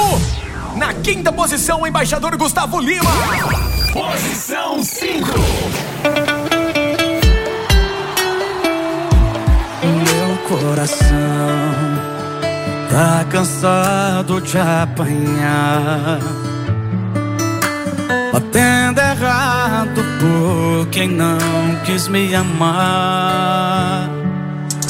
na 0.76 0.94
quinta 0.94 1.32
posição, 1.32 1.82
o 1.82 1.88
embaixador 1.88 2.36
Gustavo 2.38 2.80
Lima. 2.80 3.12
Posição 3.94 4.84
5. 4.84 5.28
Meu 9.84 10.38
coração 10.50 11.16
tá 12.90 13.26
cansado 13.30 14.42
de 14.42 14.58
apanhar. 14.58 16.20
Batendo 18.34 19.00
errado 19.00 20.02
por 20.20 20.88
quem 20.90 21.08
não 21.08 21.38
quis 21.86 22.10
me 22.10 22.36
amar. 22.36 24.10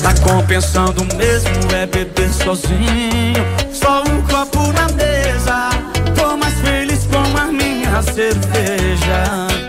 Tá 0.02 0.14
compensando 0.24 1.06
mesmo 1.16 1.52
é 1.76 1.86
beber 1.86 2.32
sozinho. 2.32 3.46
Só 3.72 4.02
um 4.04 4.22
copo 4.24 4.72
na 4.74 4.88
mesa. 4.96 5.05
A 7.96 8.02
minha 8.02 8.02
cerveja. 8.02 9.65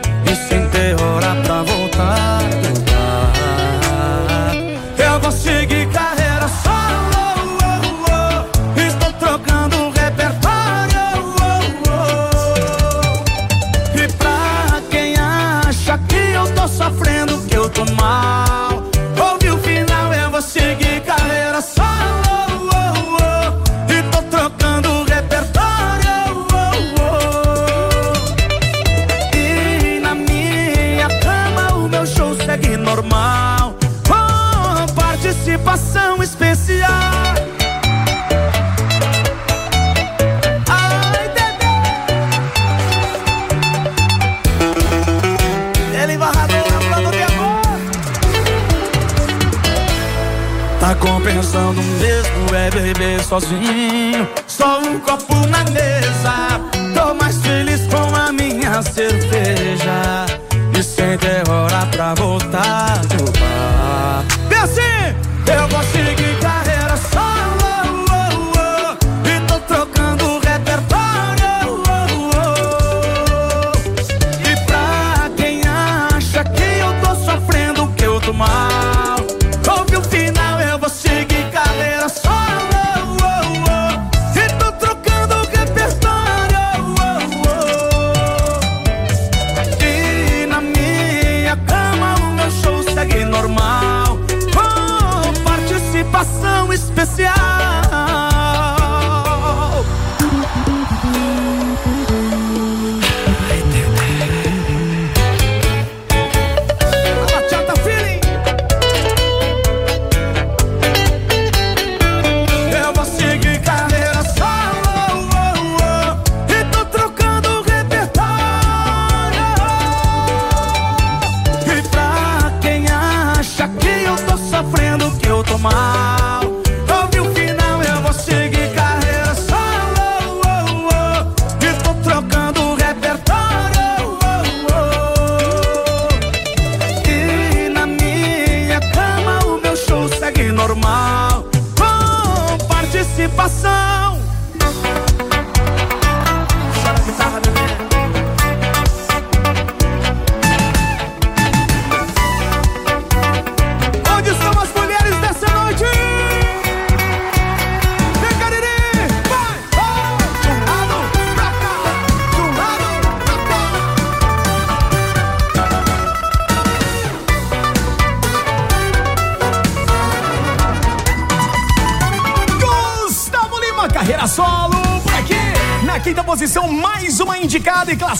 Sozinho. 53.40 54.05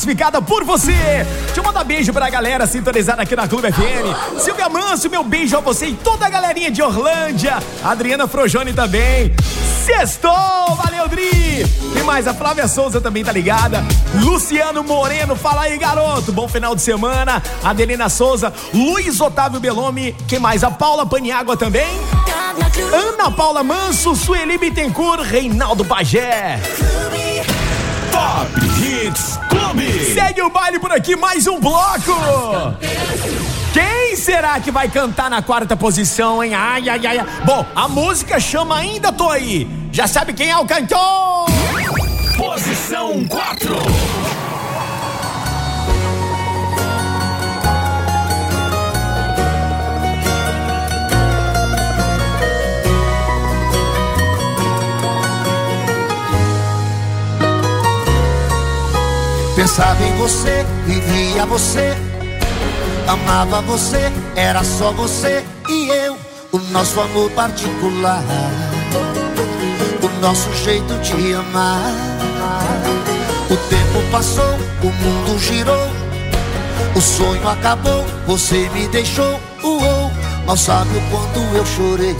Classificada 0.07 0.41
por 0.41 0.63
você. 0.63 0.93
Deixa 1.47 1.61
eu 1.61 1.65
mandar 1.65 1.83
beijo 1.83 2.13
pra 2.13 2.31
galera 2.31 2.67
sintonizada 2.67 3.23
aqui 3.23 3.35
na 3.35 3.49
Clube 3.49 3.73
FM. 3.73 4.39
Silvia 4.39 4.69
Manso, 4.69 5.11
meu 5.11 5.25
beijo 5.25 5.57
a 5.57 5.61
você 5.61 5.87
e 5.87 5.95
toda 5.95 6.27
a 6.27 6.29
galerinha 6.29 6.71
de 6.71 6.81
Orlândia. 6.81 7.59
Adriana 7.83 8.29
Frojone 8.29 8.73
também. 8.73 9.35
Sextou, 9.85 10.77
valeu, 10.77 11.09
Dri. 11.09 11.67
Tem 11.93 12.03
mais, 12.05 12.29
a 12.29 12.35
Flávia 12.35 12.69
Souza 12.69 13.01
também 13.01 13.25
tá 13.25 13.33
ligada. 13.33 13.85
Luciano 14.15 14.85
Moreno, 14.85 15.35
fala 15.35 15.63
aí, 15.63 15.77
garoto. 15.77 16.31
Bom 16.31 16.47
final 16.47 16.75
de 16.75 16.83
semana. 16.83 17.43
Adelina 17.65 18.09
Souza, 18.09 18.53
Luiz 18.73 19.21
Otávio 19.21 19.59
Belome. 19.59 20.15
Quem 20.29 20.39
mais? 20.39 20.63
A 20.63 20.71
Paula 20.71 21.05
Paniágua 21.05 21.57
também. 21.57 21.99
Ana 22.93 23.31
Paula 23.31 23.63
Manso, 23.65 24.15
Sueli 24.15 24.57
Bittencourt, 24.57 25.23
Reinaldo 25.23 25.85
Pajé. 25.85 26.61
Top 28.13 28.67
Hits 28.81 29.36
Clube. 29.77 30.15
Segue 30.15 30.43
o 30.43 30.51
baile 30.51 30.79
por 30.79 30.91
aqui, 30.91 31.15
mais 31.15 31.47
um 31.47 31.61
bloco. 31.61 32.13
Quem 33.73 34.17
será 34.17 34.59
que 34.59 34.71
vai 34.71 34.89
cantar 34.89 35.29
na 35.29 35.43
quarta 35.43 35.77
posição, 35.77 36.43
hein? 36.43 36.55
Ai, 36.55 36.89
ai, 36.89 37.07
ai. 37.07 37.27
Bom, 37.45 37.65
a 37.75 37.87
música 37.87 38.41
chama 38.41 38.79
Ainda 38.79 39.13
Tô 39.13 39.31
Aí. 39.31 39.69
Já 39.93 40.07
sabe 40.07 40.33
quem 40.33 40.51
é 40.51 40.57
o 40.57 40.65
cantor? 40.65 41.47
Posição 42.37 43.25
4. 43.29 44.36
Pensava 59.67 60.01
em 60.05 60.17
você, 60.17 60.65
vivia 60.87 61.45
você, 61.45 61.97
amava 63.09 63.61
você, 63.63 64.13
era 64.37 64.63
só 64.63 64.93
você 64.93 65.45
e 65.69 65.89
eu, 65.89 66.17
o 66.53 66.59
nosso 66.71 67.01
amor 67.01 67.29
particular, 67.33 68.23
o 70.01 70.21
nosso 70.21 70.55
jeito 70.55 70.95
de 71.01 71.35
amar. 71.35 71.93
O 73.51 73.57
tempo 73.57 74.11
passou, 74.13 74.55
o 74.85 74.87
mundo 74.87 75.37
girou, 75.41 75.89
o 76.95 77.01
sonho 77.01 77.49
acabou, 77.49 78.05
você 78.25 78.69
me 78.69 78.87
deixou, 78.87 79.41
uou, 79.65 80.13
mal 80.47 80.57
sabe 80.57 80.97
o 80.97 81.03
quanto 81.11 81.41
eu 81.57 81.67
chorei. 81.67 82.17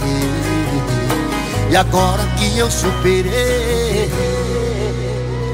E 1.71 1.77
agora 1.77 2.23
que 2.37 2.57
eu 2.57 2.69
superei, 2.69 4.11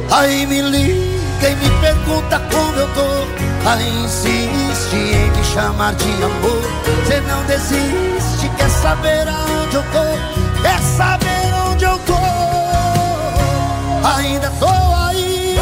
aí 0.10 0.48
me 0.48 0.60
liga 0.60 1.12
e 1.50 1.56
me 1.56 1.70
pergunta 1.82 2.40
como 2.52 2.80
eu 2.80 2.88
tô. 2.94 3.70
Aí 3.70 3.88
insiste 4.04 4.96
em 4.96 5.32
me 5.32 5.44
chamar 5.44 5.94
de 5.96 6.24
amor. 6.24 6.62
Você 7.06 7.22
não 7.22 7.44
desiste, 7.46 8.50
quer 8.58 8.70
saber 8.70 9.28
aonde 9.28 9.76
eu 9.76 9.84
tô? 9.84 10.62
Quer 10.62 10.80
saber 10.82 11.54
onde 11.70 11.86
eu 11.86 11.98
tô? 12.00 12.14
Ainda 14.18 14.52
tô 14.60 14.68
aí, 15.08 15.58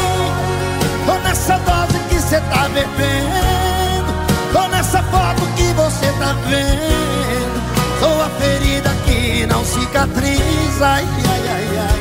tô 1.05 1.13
nessa 1.19 1.57
dose 1.59 1.99
que 2.09 2.15
você 2.15 2.39
tá 2.41 2.67
bebendo, 2.69 4.13
tô 4.51 4.67
nessa 4.67 5.03
foto 5.03 5.41
que 5.55 5.73
você 5.73 6.07
tá 6.19 6.35
vendo. 6.47 7.61
Sou 7.99 8.21
a 8.21 8.29
ferida 8.39 8.89
que 9.05 9.45
não 9.45 9.63
cicatriza, 9.63 10.85
ai, 10.85 11.07
ai, 11.29 11.41
ai, 11.53 11.67
ai. 11.77 11.99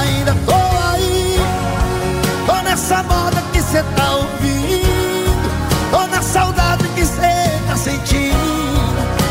Ainda 0.00 0.34
tô 0.46 0.54
aí, 0.92 1.21
nessa 2.72 3.02
moda 3.02 3.42
que 3.52 3.60
cê 3.60 3.82
tá 3.94 4.16
ouvindo, 4.16 5.30
tô 5.90 6.06
na 6.06 6.22
saudade 6.22 6.88
que 6.94 7.04
cê 7.04 7.50
tá 7.68 7.76
sentindo. 7.76 8.32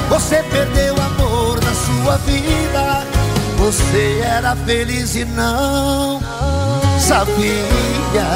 Você 0.10 0.44
perdeu 0.44 0.94
amor 1.02 1.60
na 1.64 1.74
sua 1.74 2.18
vida, 2.18 3.04
você 3.58 4.22
era 4.24 4.56
feliz 4.58 5.16
e 5.16 5.26
não 5.26 6.22
sabia. 7.00 8.28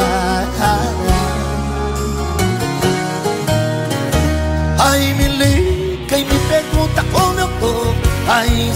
Aí 4.79 5.13
me 5.13 5.27
liga 5.27 6.17
e 6.17 6.25
me 6.25 6.39
pergunta 6.49 7.05
como 7.13 7.39
eu 7.39 7.47
tô. 7.59 7.93
Aí 8.27 8.73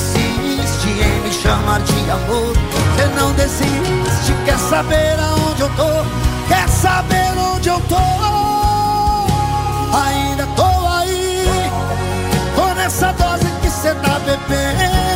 insiste 0.80 1.02
em 1.02 1.22
me 1.22 1.32
chamar 1.32 1.82
de 1.82 2.10
amor. 2.10 2.54
Você 2.96 3.06
não 3.16 3.34
desiste, 3.34 4.34
quer 4.46 4.58
saber 4.58 5.20
aonde 5.20 5.62
eu 5.62 5.70
tô? 5.70 6.48
Quer 6.48 6.68
saber 6.70 7.38
onde 7.38 7.70
eu 7.70 7.80
tô? 7.82 7.96
Ainda 9.98 10.48
tô 10.56 10.88
aí, 10.88 11.72
tô 12.56 12.74
nessa 12.76 13.12
dose 13.14 13.46
que 13.62 13.70
cê 13.70 13.94
tá 13.96 14.20
bebendo. 14.20 15.10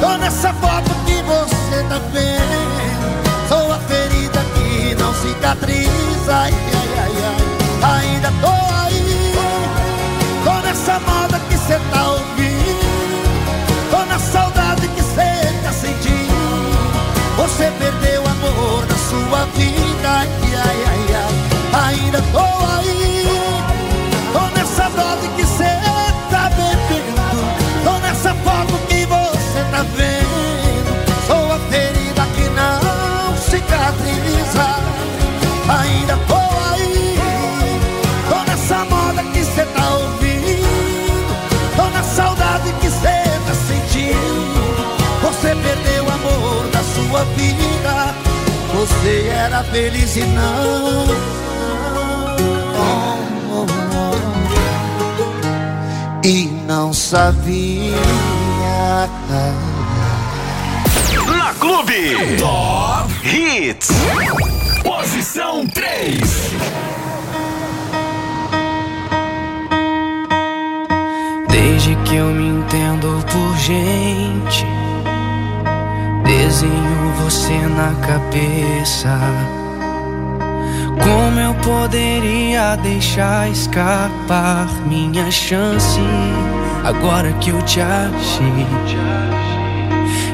Tô 0.00 0.16
nessa 0.18 0.52
foto 0.54 0.90
que 1.06 1.22
você 1.22 1.82
tá 1.88 1.98
vendo. 2.12 3.48
Sou 3.48 3.72
a 3.72 3.78
ferida 3.78 4.40
que 4.54 4.94
não 4.96 5.14
cicatriza. 5.14 5.90
Ai, 6.28 6.52
ai, 6.52 6.88
ai, 6.98 7.12
ai. 7.24 8.00
Ainda 8.00 8.32
tô 8.40 8.52
aí, 8.84 9.34
tô 10.44 10.66
nessa 10.66 10.98
moda 11.00 11.38
que 11.48 11.56
cê 11.56 11.78
tá 11.92 12.08
ouvindo. 12.10 12.35
Você 17.56 17.70
perdeu 17.78 18.22
o 18.22 18.28
amor 18.28 18.84
da 18.84 18.94
sua 18.96 19.46
vida. 19.54 20.08
Ai, 20.10 20.28
ai, 20.44 20.84
ai, 20.88 21.14
ai. 21.14 21.88
Ainda 21.88 22.20
tô 22.30 22.38
aí 22.38 23.24
Tô 24.30 24.40
nessa 24.54 24.90
dose 24.90 25.26
que 25.34 25.42
você 25.42 25.64
tá 26.30 26.50
bebendo. 26.50 27.82
Tô 27.82 27.98
nessa 28.00 28.34
foto 28.34 28.78
que 28.88 29.06
você 29.06 29.64
tá 29.70 29.82
vendo. 29.96 30.15
Você 49.06 49.28
era 49.28 49.62
feliz 49.62 50.16
e 50.16 50.24
não. 50.24 51.06
Oh, 52.74 53.14
oh, 53.52 53.66
oh. 56.24 56.26
E 56.26 56.46
não 56.66 56.92
sabia. 56.92 57.94
Na 61.24 61.54
Clube. 61.54 62.16
Top 62.40 63.08
Hits. 63.24 63.90
Posição 64.82 65.64
3. 65.68 66.20
Desde 71.48 71.94
que 71.94 72.16
eu 72.16 72.26
me 72.26 72.58
entendo 72.58 73.24
por 73.30 73.56
gente, 73.58 74.66
desenho 76.24 76.95
você 77.22 77.52
na 77.52 77.94
cabeça. 78.06 79.18
Como 81.02 81.38
eu 81.38 81.54
poderia 81.56 82.76
deixar 82.76 83.50
escapar 83.50 84.66
minha 84.86 85.30
chance 85.30 86.00
agora 86.84 87.32
que 87.34 87.50
eu 87.50 87.62
te 87.62 87.80
achei? 87.80 88.66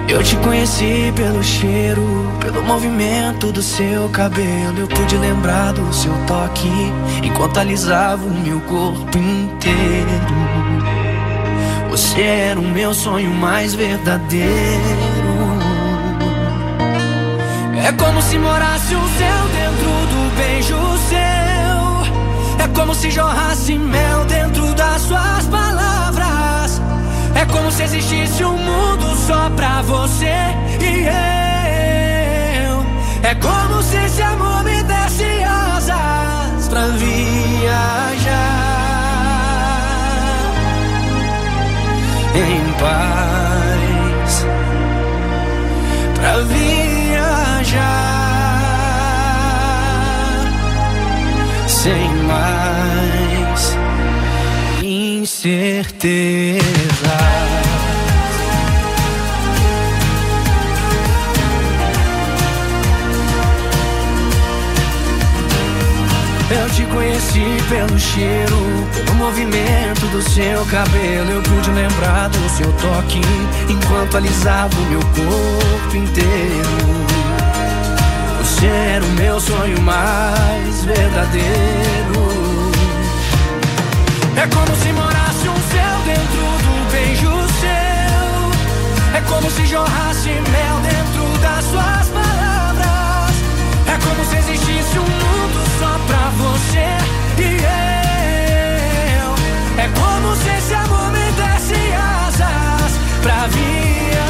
Eu 0.08 0.22
te 0.22 0.36
conheci 0.36 1.12
pelo 1.16 1.42
cheiro, 1.42 2.04
pelo 2.38 2.62
movimento 2.62 3.50
do 3.50 3.62
seu 3.62 4.08
cabelo. 4.10 4.78
Eu 4.78 4.86
pude 4.86 5.16
lembrar 5.16 5.72
do 5.72 5.92
seu 5.92 6.12
toque 6.26 6.68
enquanto 7.22 7.58
alisava 7.58 8.22
o 8.22 8.30
meu 8.30 8.60
corpo 8.60 9.16
inteiro. 9.16 10.36
Você 11.90 12.20
era 12.20 12.60
o 12.60 12.62
meu 12.62 12.92
sonho 12.92 13.30
mais 13.30 13.74
verdadeiro. 13.74 15.11
É 17.84 17.92
como 17.92 18.22
se 18.22 18.38
morasse 18.38 18.94
o 18.94 19.08
céu 19.18 19.48
dentro 19.52 19.90
do 20.06 20.36
beijo 20.36 20.78
seu. 21.08 22.64
É 22.64 22.68
como 22.74 22.94
se 22.94 23.10
jorrasse 23.10 23.76
mel 23.76 24.24
dentro 24.26 24.72
das 24.74 25.02
suas 25.02 25.46
palavras. 25.46 26.80
É 27.34 27.44
como 27.46 27.72
se 27.72 27.82
existisse 27.82 28.44
um 28.44 28.56
mundo 28.56 29.16
só 29.26 29.50
pra 29.50 29.82
você 29.82 30.32
e 30.80 31.08
eu. 32.68 32.86
É 33.28 33.34
como 33.34 33.82
se 33.82 33.96
esse 33.96 34.22
amor 34.22 34.62
me 34.62 34.80
desse 34.84 35.42
asas 35.44 36.68
pra 36.68 36.86
viajar. 36.86 38.52
em 42.34 42.72
paz 42.80 43.41
sem 51.82 52.14
mais 52.26 53.76
incerteza. 54.84 56.62
Eu 66.50 66.70
te 66.70 66.84
conheci 66.84 67.40
pelo 67.68 67.98
cheiro, 67.98 68.56
pelo 68.94 69.14
movimento 69.16 70.06
do 70.12 70.22
seu 70.22 70.64
cabelo. 70.66 71.30
Eu 71.30 71.42
pude 71.42 71.70
lembrar 71.70 72.28
do 72.28 72.48
seu 72.50 72.70
toque 72.74 73.20
enquanto 73.68 74.18
alisava 74.18 74.76
o 74.76 74.86
meu 74.86 75.00
corpo 75.00 75.96
inteiro. 75.96 77.41
Era 78.64 79.04
o 79.04 79.08
meu 79.10 79.40
sonho 79.40 79.80
mais 79.82 80.84
verdadeiro. 80.84 81.52
É 84.36 84.46
como 84.54 84.76
se 84.76 84.92
morasse 84.92 85.48
um 85.48 85.60
céu 85.72 85.98
dentro 86.06 86.42
do 86.62 86.90
beijo 86.92 87.30
seu. 87.60 89.18
É 89.18 89.20
como 89.28 89.50
se 89.50 89.66
jorrasse 89.66 90.28
mel 90.28 90.78
dentro 90.80 91.38
das 91.40 91.64
suas 91.64 92.08
palavras. 92.10 93.34
É 93.88 93.98
como 94.06 94.24
se 94.24 94.36
existisse 94.36 94.98
um 94.98 95.02
mundo 95.02 95.66
só 95.80 95.98
pra 96.06 96.30
você 96.38 96.86
e 97.38 97.58
eu. 99.18 99.34
É 99.82 99.88
como 99.88 100.36
se 100.36 100.48
esse 100.56 100.74
amor 100.74 101.10
me 101.10 101.32
desse 101.32 101.92
asas 101.94 102.92
pra 103.22 103.48
viajar. 103.48 104.21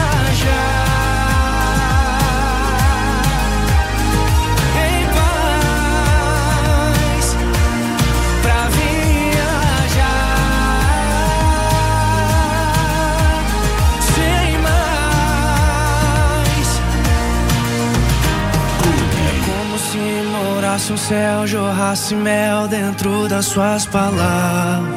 Céu, 21.42 21.46
jorrasse 21.46 22.14
mel 22.14 22.68
dentro 22.68 23.28
das 23.28 23.46
suas 23.46 23.86
palavras. 23.86 24.94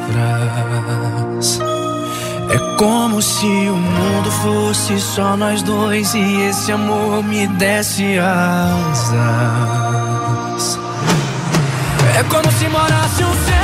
É 2.50 2.58
como 2.76 3.20
se 3.22 3.46
o 3.46 3.76
mundo 3.76 4.30
fosse 4.30 5.00
só 5.00 5.36
nós 5.36 5.62
dois 5.62 6.14
e 6.14 6.42
esse 6.42 6.72
amor 6.72 7.22
me 7.22 7.46
desse 7.46 8.18
asas. 8.18 9.16
É 12.18 12.22
como 12.24 12.50
se 12.52 12.68
morasse 12.68 13.24
um 13.24 13.34
céu 13.46 13.55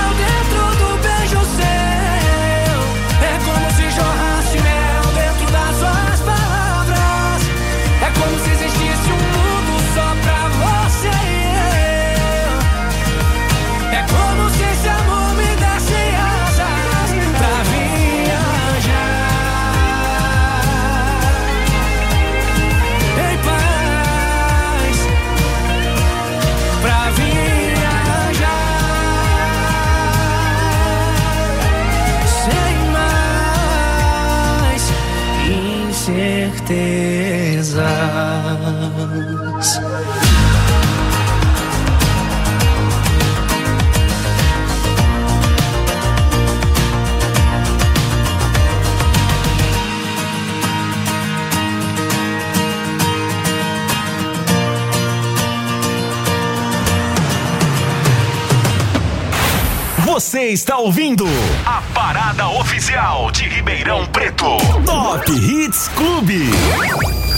Você 60.33 60.49
está 60.49 60.79
ouvindo 60.79 61.27
a 61.67 61.83
parada 61.93 62.49
oficial 62.49 63.31
de 63.31 63.47
Ribeirão 63.47 64.07
Preto. 64.07 64.57
Top 64.87 65.31
Hits 65.31 65.89
Clube. 65.89 66.49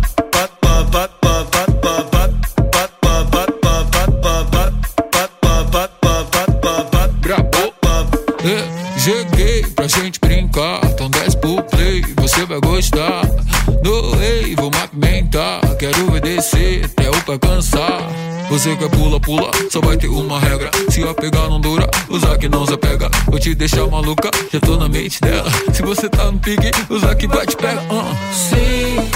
Você 18.64 18.76
quer 18.76 18.88
pula, 18.88 19.20
pula, 19.20 19.50
só 19.70 19.78
vai 19.78 19.94
ter 19.94 20.08
uma 20.08 20.40
regra. 20.40 20.70
Se 20.88 21.02
eu 21.02 21.14
pegar, 21.14 21.50
não 21.50 21.60
dura, 21.60 21.86
usar 22.08 22.38
que 22.38 22.48
não 22.48 22.66
se 22.66 22.74
pega. 22.78 23.10
Vou 23.26 23.38
te 23.38 23.54
deixar 23.54 23.86
maluca, 23.88 24.30
já 24.50 24.58
tô 24.58 24.78
na 24.78 24.88
mente 24.88 25.20
dela. 25.20 25.50
Se 25.70 25.82
você 25.82 26.08
tá 26.08 26.32
no 26.32 26.38
pique, 26.38 26.70
usar 26.88 27.14
que 27.14 27.26
vai 27.26 27.46
te 27.46 27.58
pega. 27.58 27.82
Uh. 27.92 28.16
Sim, 28.32 29.06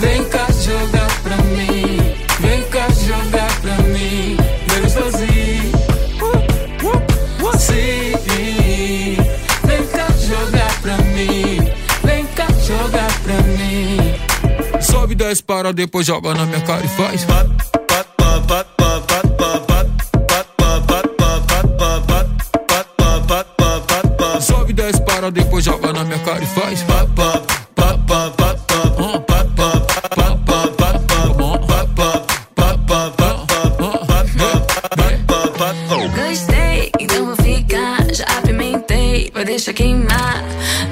vem 0.00 0.22
cá 0.24 0.46
jogar 0.52 1.22
pra 1.22 1.36
mim. 1.38 2.14
Vem 2.40 2.62
cá 2.64 2.88
jogar 2.90 3.60
pra 3.62 3.76
mim. 3.84 4.36
Bem 4.68 4.82
gostosinho. 4.82 5.72
Sim, 7.58 9.16
vem 9.64 9.86
cá 9.86 10.06
jogar 10.18 10.80
pra 10.82 10.96
mim. 10.98 11.70
Vem 12.04 12.26
cá 12.26 12.46
jogar 12.66 13.10
pra 13.22 13.34
mim. 13.56 14.82
Sobe, 14.82 15.14
desce, 15.14 15.42
para, 15.42 15.72
depois 15.72 16.06
joga 16.06 16.34
na 16.34 16.44
minha 16.44 16.60
cara 16.60 16.84
e 16.84 16.88
faz. 16.88 17.26
Joga 26.30 26.38
na 26.38 26.38
minha 26.38 26.38
cara 26.38 26.44
e 26.44 26.46
faz. 26.46 26.84
Gostei, 36.14 36.92
então 37.00 37.26
vou 37.26 37.36
ficar. 37.36 38.14
Já 38.14 38.24
apimentei, 38.38 39.30
vai 39.32 39.44
deixar 39.44 39.72
queimar. 39.72 40.44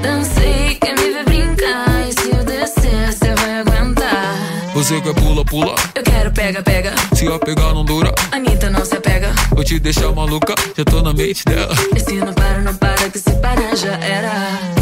Dancei, 0.02 0.76
quer 0.80 0.94
me 0.96 1.12
ver 1.12 1.24
brincar. 1.24 2.08
E 2.08 2.12
se 2.12 2.30
eu 2.30 2.44
descer, 2.44 3.12
você 3.12 3.34
vai 3.34 3.60
aguentar. 3.60 4.34
Você 4.74 5.00
quer 5.00 5.14
pula, 5.14 5.44
pula. 5.44 5.74
Eu 5.94 6.02
quero 6.02 6.32
pega, 6.32 6.62
pega. 6.62 6.94
Se 7.14 7.26
eu 7.26 7.38
pegar, 7.38 7.74
não 7.74 7.84
dura. 7.84 8.12
Anitta, 8.32 8.70
não 8.70 8.84
se 8.84 8.96
apega. 8.96 9.32
Vou 9.50 9.64
te 9.64 9.78
deixar 9.78 10.12
maluca, 10.12 10.54
já 10.76 10.84
tô 10.84 11.02
na 11.02 11.12
mente 11.12 11.44
dela. 11.44 11.74
E 11.94 12.00
se 12.00 12.14
não 12.14 12.32
para, 12.32 12.58
não 12.60 12.74
para, 12.74 13.10
que 13.10 13.18
se 13.18 13.30
parar 13.36 13.76
já 13.76 13.94
era. 13.94 14.77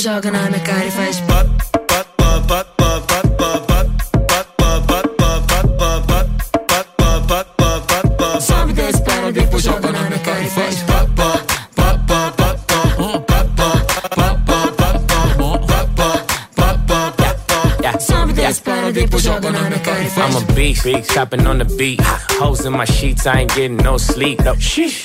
depois 0.00 0.02
joga 0.02 0.30
na 0.30 0.48
minha 0.48 0.60
cara 0.60 1.59
beast, 20.60 21.10
chopping 21.10 21.46
on 21.46 21.58
the 21.58 21.64
beat. 21.78 22.00
Hoes 22.40 22.66
in 22.66 22.72
my 22.72 22.84
sheets, 22.84 23.26
I 23.26 23.40
ain't 23.40 23.54
getting 23.54 23.78
no 23.78 23.96
sleep. 23.96 24.40
No, 24.40 24.54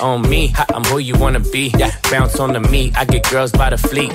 on 0.02 0.22
me, 0.30 0.54
I'm 0.74 0.84
who 0.84 0.98
you 0.98 1.16
wanna 1.18 1.40
be. 1.40 1.74
Bounce 2.12 2.40
on 2.40 2.52
the 2.52 2.60
meat, 2.60 2.92
I 2.98 3.06
get 3.06 3.30
girls 3.30 3.52
by 3.52 3.70
the 3.70 3.78
fleet. 3.78 4.12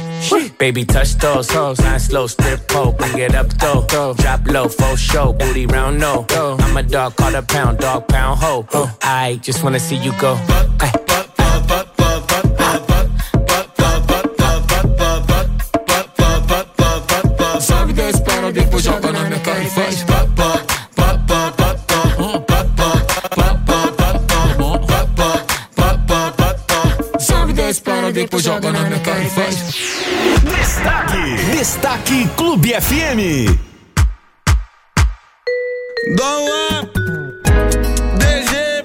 Baby, 0.58 0.84
touch 0.84 1.14
those 1.14 1.50
hoes, 1.50 1.78
nine 1.80 2.00
slow, 2.00 2.26
strip 2.26 2.60
pole, 2.68 2.92
bring 2.92 3.18
it 3.18 3.34
up 3.34 3.48
though. 3.62 3.86
Drop 4.22 4.40
low, 4.46 4.68
full 4.68 4.96
show, 4.96 5.32
booty 5.32 5.66
round 5.66 5.98
no. 5.98 6.26
I'm 6.64 6.76
a 6.76 6.82
dog, 6.82 7.16
call 7.16 7.34
a 7.34 7.42
pound, 7.42 7.78
dog 7.78 8.06
pound 8.08 8.38
ho. 8.40 8.66
I 9.02 9.38
just 9.42 9.64
wanna 9.64 9.80
see 9.80 9.96
you 9.96 10.12
go. 10.20 10.34
Ay. 10.80 11.09
Depois 28.22 28.42
joga 28.42 28.70
na 28.70 28.80
minha 28.80 29.00
cara 29.00 29.22
e 29.22 29.30
faz. 29.30 29.56
Destaque, 30.44 31.56
Destaque 31.56 32.28
Clube 32.36 32.74
FM. 32.74 33.48
Dom 36.16 36.46
DG, 38.18 38.84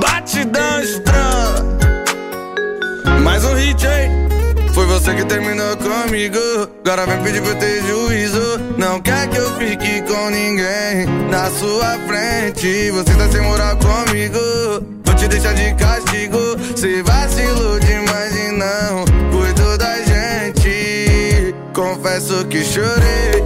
batidão 0.00 0.80
estrela. 0.80 1.78
Mais 3.22 3.44
um 3.44 3.54
hit, 3.54 3.86
hein? 3.86 4.10
Foi 4.74 4.86
você 4.86 5.14
que 5.14 5.24
terminou 5.24 5.76
comigo. 5.76 6.38
Agora 6.84 7.06
vem 7.06 7.22
pedir 7.22 7.42
pra 7.42 7.50
eu 7.50 7.58
ter 7.58 7.82
juízo. 7.86 8.60
Não 8.76 9.00
quer 9.00 9.28
que 9.28 9.36
eu 9.36 9.56
fique 9.56 10.02
com 10.02 10.30
ninguém 10.30 11.06
na 11.30 11.50
sua 11.50 11.98
frente. 12.06 12.90
Você 12.90 13.14
tá 13.14 13.28
sem 13.30 13.40
moral 13.40 13.76
comigo. 13.76 14.38
Vou 15.04 15.14
te 15.14 15.28
deixar 15.28 15.54
de 15.54 15.74
castigo. 15.74 16.49
Cê 16.80 17.02
vacilou 17.02 17.78
demais 17.78 18.34
e 18.34 18.52
não 18.52 19.04
cuidou 19.30 19.76
da 19.76 19.98
gente. 20.02 21.54
Confesso 21.74 22.46
que 22.46 22.64
chorei, 22.64 23.42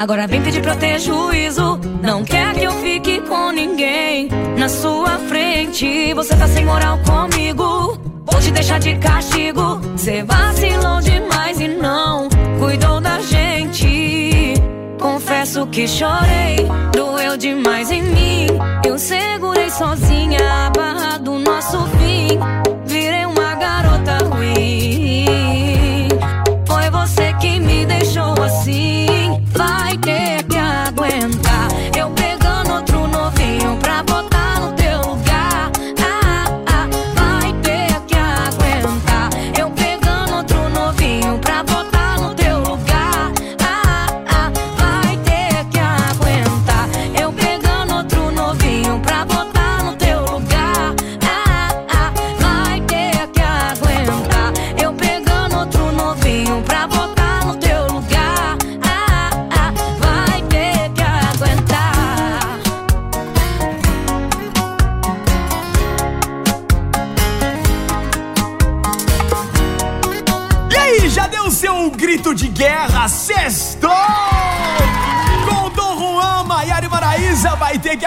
agora 0.00 0.26
vem 0.26 0.40
pedir 0.40 0.62
pra 0.62 0.72
eu 0.72 0.78
ter 0.78 0.98
juízo. 0.98 1.78
Não 2.02 2.24
quer 2.24 2.54
que 2.54 2.64
eu 2.64 2.72
fique 2.72 3.20
com 3.20 3.52
ninguém 3.52 4.30
na 4.58 4.66
sua 4.66 5.18
frente. 5.28 6.14
Você 6.14 6.34
tá 6.34 6.48
sem 6.48 6.64
moral 6.64 6.98
comigo, 7.00 8.00
vou 8.24 8.40
te 8.40 8.50
deixar 8.50 8.80
de 8.80 8.96
castigo. 8.96 9.78
Você 9.94 10.22
vacilou 10.22 11.00
demais 11.02 11.60
e 11.60 11.68
não 11.68 12.30
cuidou 12.58 12.98
da 12.98 13.20
gente. 13.20 14.54
Confesso 14.98 15.66
que 15.66 15.86
chorei, 15.86 16.66
doeu 16.92 17.36
demais 17.36 17.90
em 17.90 18.02
mim. 18.02 18.46
Eu 18.86 18.98
segurei 18.98 19.68
sozinha 19.68 20.38
a 20.66 20.70
barra 20.70 21.18
do 21.18 21.38
nosso 21.38 21.78
fim. 21.98 22.38
Virei 22.86 23.26
uma 23.26 23.54
garota 23.54 24.16
ruim. 24.24 26.08
Foi 26.66 26.88
você 26.90 27.34
que 27.34 27.60
me 27.60 27.84
deixou 27.84 28.32
assim. 28.42 28.99
Vai 31.10 31.18
ter 31.18 31.28
que 31.28 31.39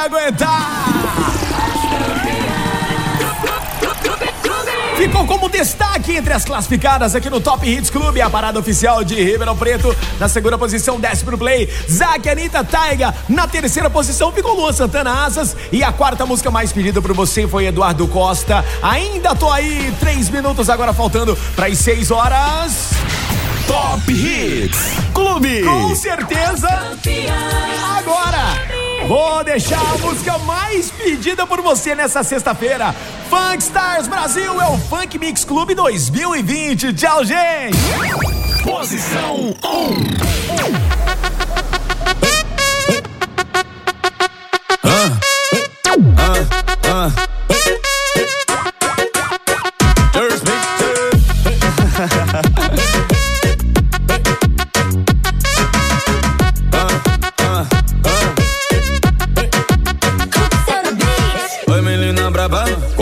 aguentar! 0.04 1.04
Ficou 4.98 5.26
como 5.26 5.50
destaque 5.50 6.16
entre 6.16 6.34
as 6.34 6.46
classificadas 6.46 7.14
aqui 7.16 7.30
no 7.30 7.42
Top 7.42 7.68
Hits 7.68 7.90
Clube, 7.90 8.22
a 8.22 8.30
parada 8.30 8.60
oficial 8.60 9.04
de 9.04 9.16
Ribeirão 9.16 9.56
Preto. 9.56 9.94
Na 10.20 10.30
segunda 10.30 10.58
posição, 10.58 11.00
décimo 11.00 11.38
play, 11.38 11.70
Zack 11.92 12.30
Anitta 12.30 12.64
Taiga. 12.64 13.14
Na 13.28 13.48
terceira 13.48 13.90
posição, 13.90 14.32
ficou 14.32 14.56
Luan 14.56 14.72
Santana 14.72 15.26
Asas. 15.26 15.58
E 15.72 15.84
a 15.84 15.92
quarta 15.92 16.26
música 16.26 16.50
mais 16.50 16.72
pedida 16.72 17.02
por 17.02 17.14
você 17.14 17.48
foi 17.48 17.66
Eduardo 17.66 18.08
Costa. 18.08 18.64
Ainda 18.82 19.36
tô 19.36 19.52
aí, 19.52 19.94
três 20.00 20.30
minutos 20.30 20.70
agora 20.70 20.94
faltando 20.94 21.38
para 21.56 21.68
as 21.68 21.78
seis 21.80 22.10
horas. 22.10 22.92
Top 23.68 24.12
Hits 24.12 24.94
Clube. 25.14 25.64
Com 25.64 25.96
certeza. 25.96 26.70
Agora. 27.98 28.83
Vou 29.08 29.44
deixar 29.44 29.82
a 29.82 29.98
música 29.98 30.38
mais 30.40 30.90
pedida 30.92 31.46
por 31.46 31.62
você 31.62 31.94
nessa 31.94 32.24
sexta-feira. 32.24 32.96
Funk 33.30 33.62
Stars 33.62 34.08
Brasil 34.08 34.62
é 34.62 34.68
o 34.68 34.78
Funk 34.78 35.20
Mix 35.20 35.44
Clube 35.44 35.76
2020. 35.76 36.94
Tchau, 36.94 37.24
gente! 37.26 37.78
Posição 38.64 39.36
1. 39.36 39.68
Oi 39.68 41.03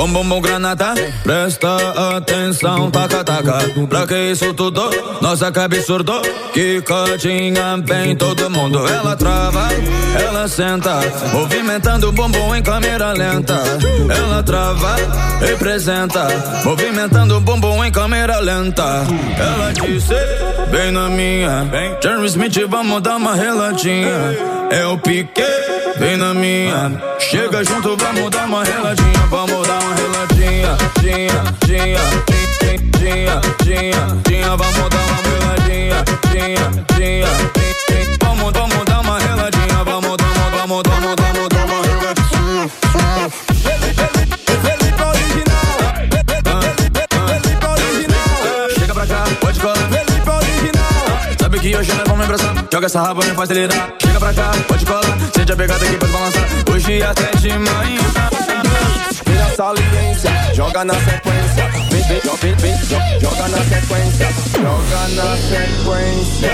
com 0.02 0.12
bumbum 0.12 0.42
granada. 0.42 0.96
Presta 1.24 1.76
atenção, 2.16 2.90
taca, 2.90 3.24
taca. 3.24 3.60
Pra 3.88 4.08
que 4.08 4.32
isso 4.32 4.52
tudo? 4.54 4.90
Nossa 5.22 5.52
que 5.52 5.60
absurdo 5.60 6.20
Que 6.54 6.82
cotinha 6.82 7.78
bem 7.78 8.16
todo 8.16 8.50
mundo. 8.50 8.80
Ela 8.88 9.16
trava, 9.16 9.68
ela 10.20 10.48
senta. 10.48 11.02
Movimentando 11.32 12.10
o 12.10 12.12
bumbum 12.12 12.56
em 12.56 12.64
câmera 12.64 13.14
lenta. 13.14 13.62
Ela 14.10 14.42
trava, 14.42 14.96
representa. 15.40 16.28
Movimentando 16.66 17.38
o 17.38 17.42
bumbum 17.42 17.84
em 17.84 17.92
câmera 17.92 18.40
lenta. 18.40 19.06
Ela 19.38 19.72
disse, 19.72 20.16
bem 20.72 20.90
na 20.92 21.10
minha. 21.10 21.70
Jeremy 22.02 22.26
Smith, 22.26 22.58
vamos 22.68 23.02
dar 23.02 23.18
uma 23.18 23.36
reladinha 23.36 24.10
É 24.72 24.86
o 24.88 24.98
pique, 24.98 25.44
vem 26.02 26.18
na 26.18 26.34
minha. 26.34 26.92
Chega 27.20 27.64
junto, 27.64 27.96
vamos 27.96 28.30
dar 28.32 28.46
uma 28.46 28.64
reladinha, 28.64 29.28
vamos 29.30 29.68
dar 29.68 29.80
uma 29.80 29.96
reladinha, 29.96 30.78
tinha, 31.00 31.44
tinha, 31.66 32.02
tinha, 32.58 33.42
tinha, 33.64 34.24
tinha, 34.24 34.58
vamos 34.58 34.90
dar 34.90 35.04
uma 35.06 35.22
reladinha, 35.30 36.04
tinha, 36.32 36.86
tinha, 36.96 37.28
tinha, 37.86 38.18
vamos, 38.20 38.52
vamos 38.52 38.86
dar 38.86 39.00
uma 39.02 39.20
reladinha, 39.20 39.84
vamos, 39.86 40.18
vamos, 40.18 40.52
vamos, 40.52 40.84
vamos, 40.88 41.21
que 51.72 51.78
hoje 51.78 51.94
nós 51.94 52.04
vamos 52.06 52.26
abraçar, 52.26 52.54
joga 52.72 52.86
essa 52.86 53.02
raba, 53.02 53.24
me 53.26 53.32
faz 53.32 53.48
delirar. 53.48 53.94
Chega 54.02 54.20
pra 54.20 54.34
cá, 54.34 54.52
pode 54.68 54.86
colar, 54.86 55.18
sente 55.34 55.52
a 55.52 55.56
pegada 55.56 55.86
aqui, 55.86 55.96
pode 55.98 56.12
balançar. 56.12 56.44
Hoje 56.70 57.02
até 57.02 57.32
de 57.38 57.50
manhã. 57.50 58.02
Vira 59.26 59.56
saliência, 59.56 60.32
joga 60.54 60.84
na 60.84 60.94
sequência. 60.96 61.72
Vem, 61.92 62.04
vem, 62.04 62.22
vem, 62.42 62.56
vem, 62.56 62.78
jo- 62.78 63.20
joga 63.22 63.48
na 63.48 63.58
sequência. 63.64 64.28
Joga 64.52 65.08
na 65.16 65.38
sequência. 65.38 66.52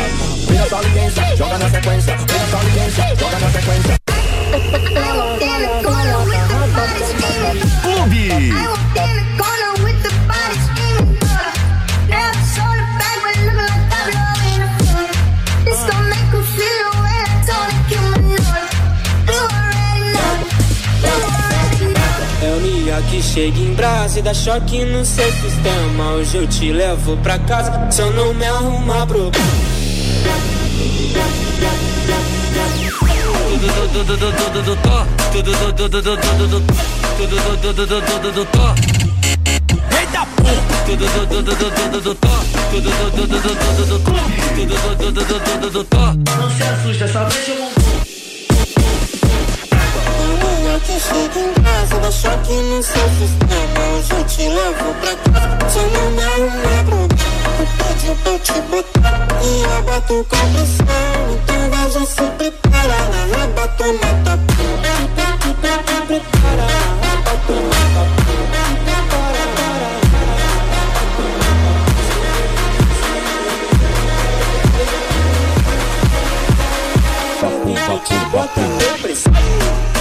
Vira 0.48 0.70
saliência, 0.70 1.36
joga 1.36 1.58
na 1.58 1.70
sequência. 1.70 2.18
Vira 2.18 2.48
saliência, 2.52 3.16
joga 3.20 3.40
na 3.40 3.50
sequência. 3.52 3.98
Clube. 7.82 8.54
Chega 23.38 23.60
em 23.60 23.74
brasa 23.76 24.18
e 24.18 24.22
dá 24.24 24.34
choque 24.34 24.84
no 24.84 25.06
seu 25.06 25.32
sistema. 25.32 26.14
Hoje 26.14 26.38
eu 26.38 26.48
te 26.48 26.72
levo 26.72 27.16
pra 27.18 27.38
casa 27.38 27.92
se 27.92 28.02
eu 28.02 28.12
não 28.14 28.34
me 28.34 28.46
arrumar 28.48 29.06
problema. 29.06 29.46
Eita 40.00 40.26
Não 46.16 46.50
se 46.50 46.64
assusta, 46.64 47.08
só 47.08 47.24
vejo 47.26 47.67
Chega 51.00 51.40
em 51.40 51.54
casa 51.54 52.00
Dá 52.00 52.12
choque 52.12 52.54
no 52.54 52.82
seu 52.82 53.10
sistema. 53.20 53.80
Hoje 53.94 54.12
eu 54.14 54.24
te 54.24 54.50
levo 54.50 54.94
pra 54.96 55.16
casa 55.32 55.70
Se 55.70 55.78
não 55.78 56.08
é 56.20 56.28
um 56.38 56.50
problema, 56.50 57.06
o 57.06 57.66
pede 57.78 58.16
pra 58.24 58.32
eu 58.32 58.40
te 58.40 58.62
botar 58.62 59.28
E 59.44 59.46
eu 59.62 59.84
boto 59.84 60.26
com 60.28 60.44
pressão. 60.54 60.86
Então 61.34 61.70
vai 61.70 61.92
já 61.92 62.04
se 62.06 62.24
prepara 62.38 62.98
Na 63.10 63.38
raba 63.38 63.68
toma 63.78 64.10
tapa 64.26 64.40
Prepara, 65.54 66.02
prepara 66.08 66.56
Na 66.56 67.06
raba 67.08 67.34
toma 67.46 67.70
tá 67.94 68.02
tapa 68.02 68.38
Batum, 77.40 78.30
batum, 78.32 78.78
batum. 78.98 79.97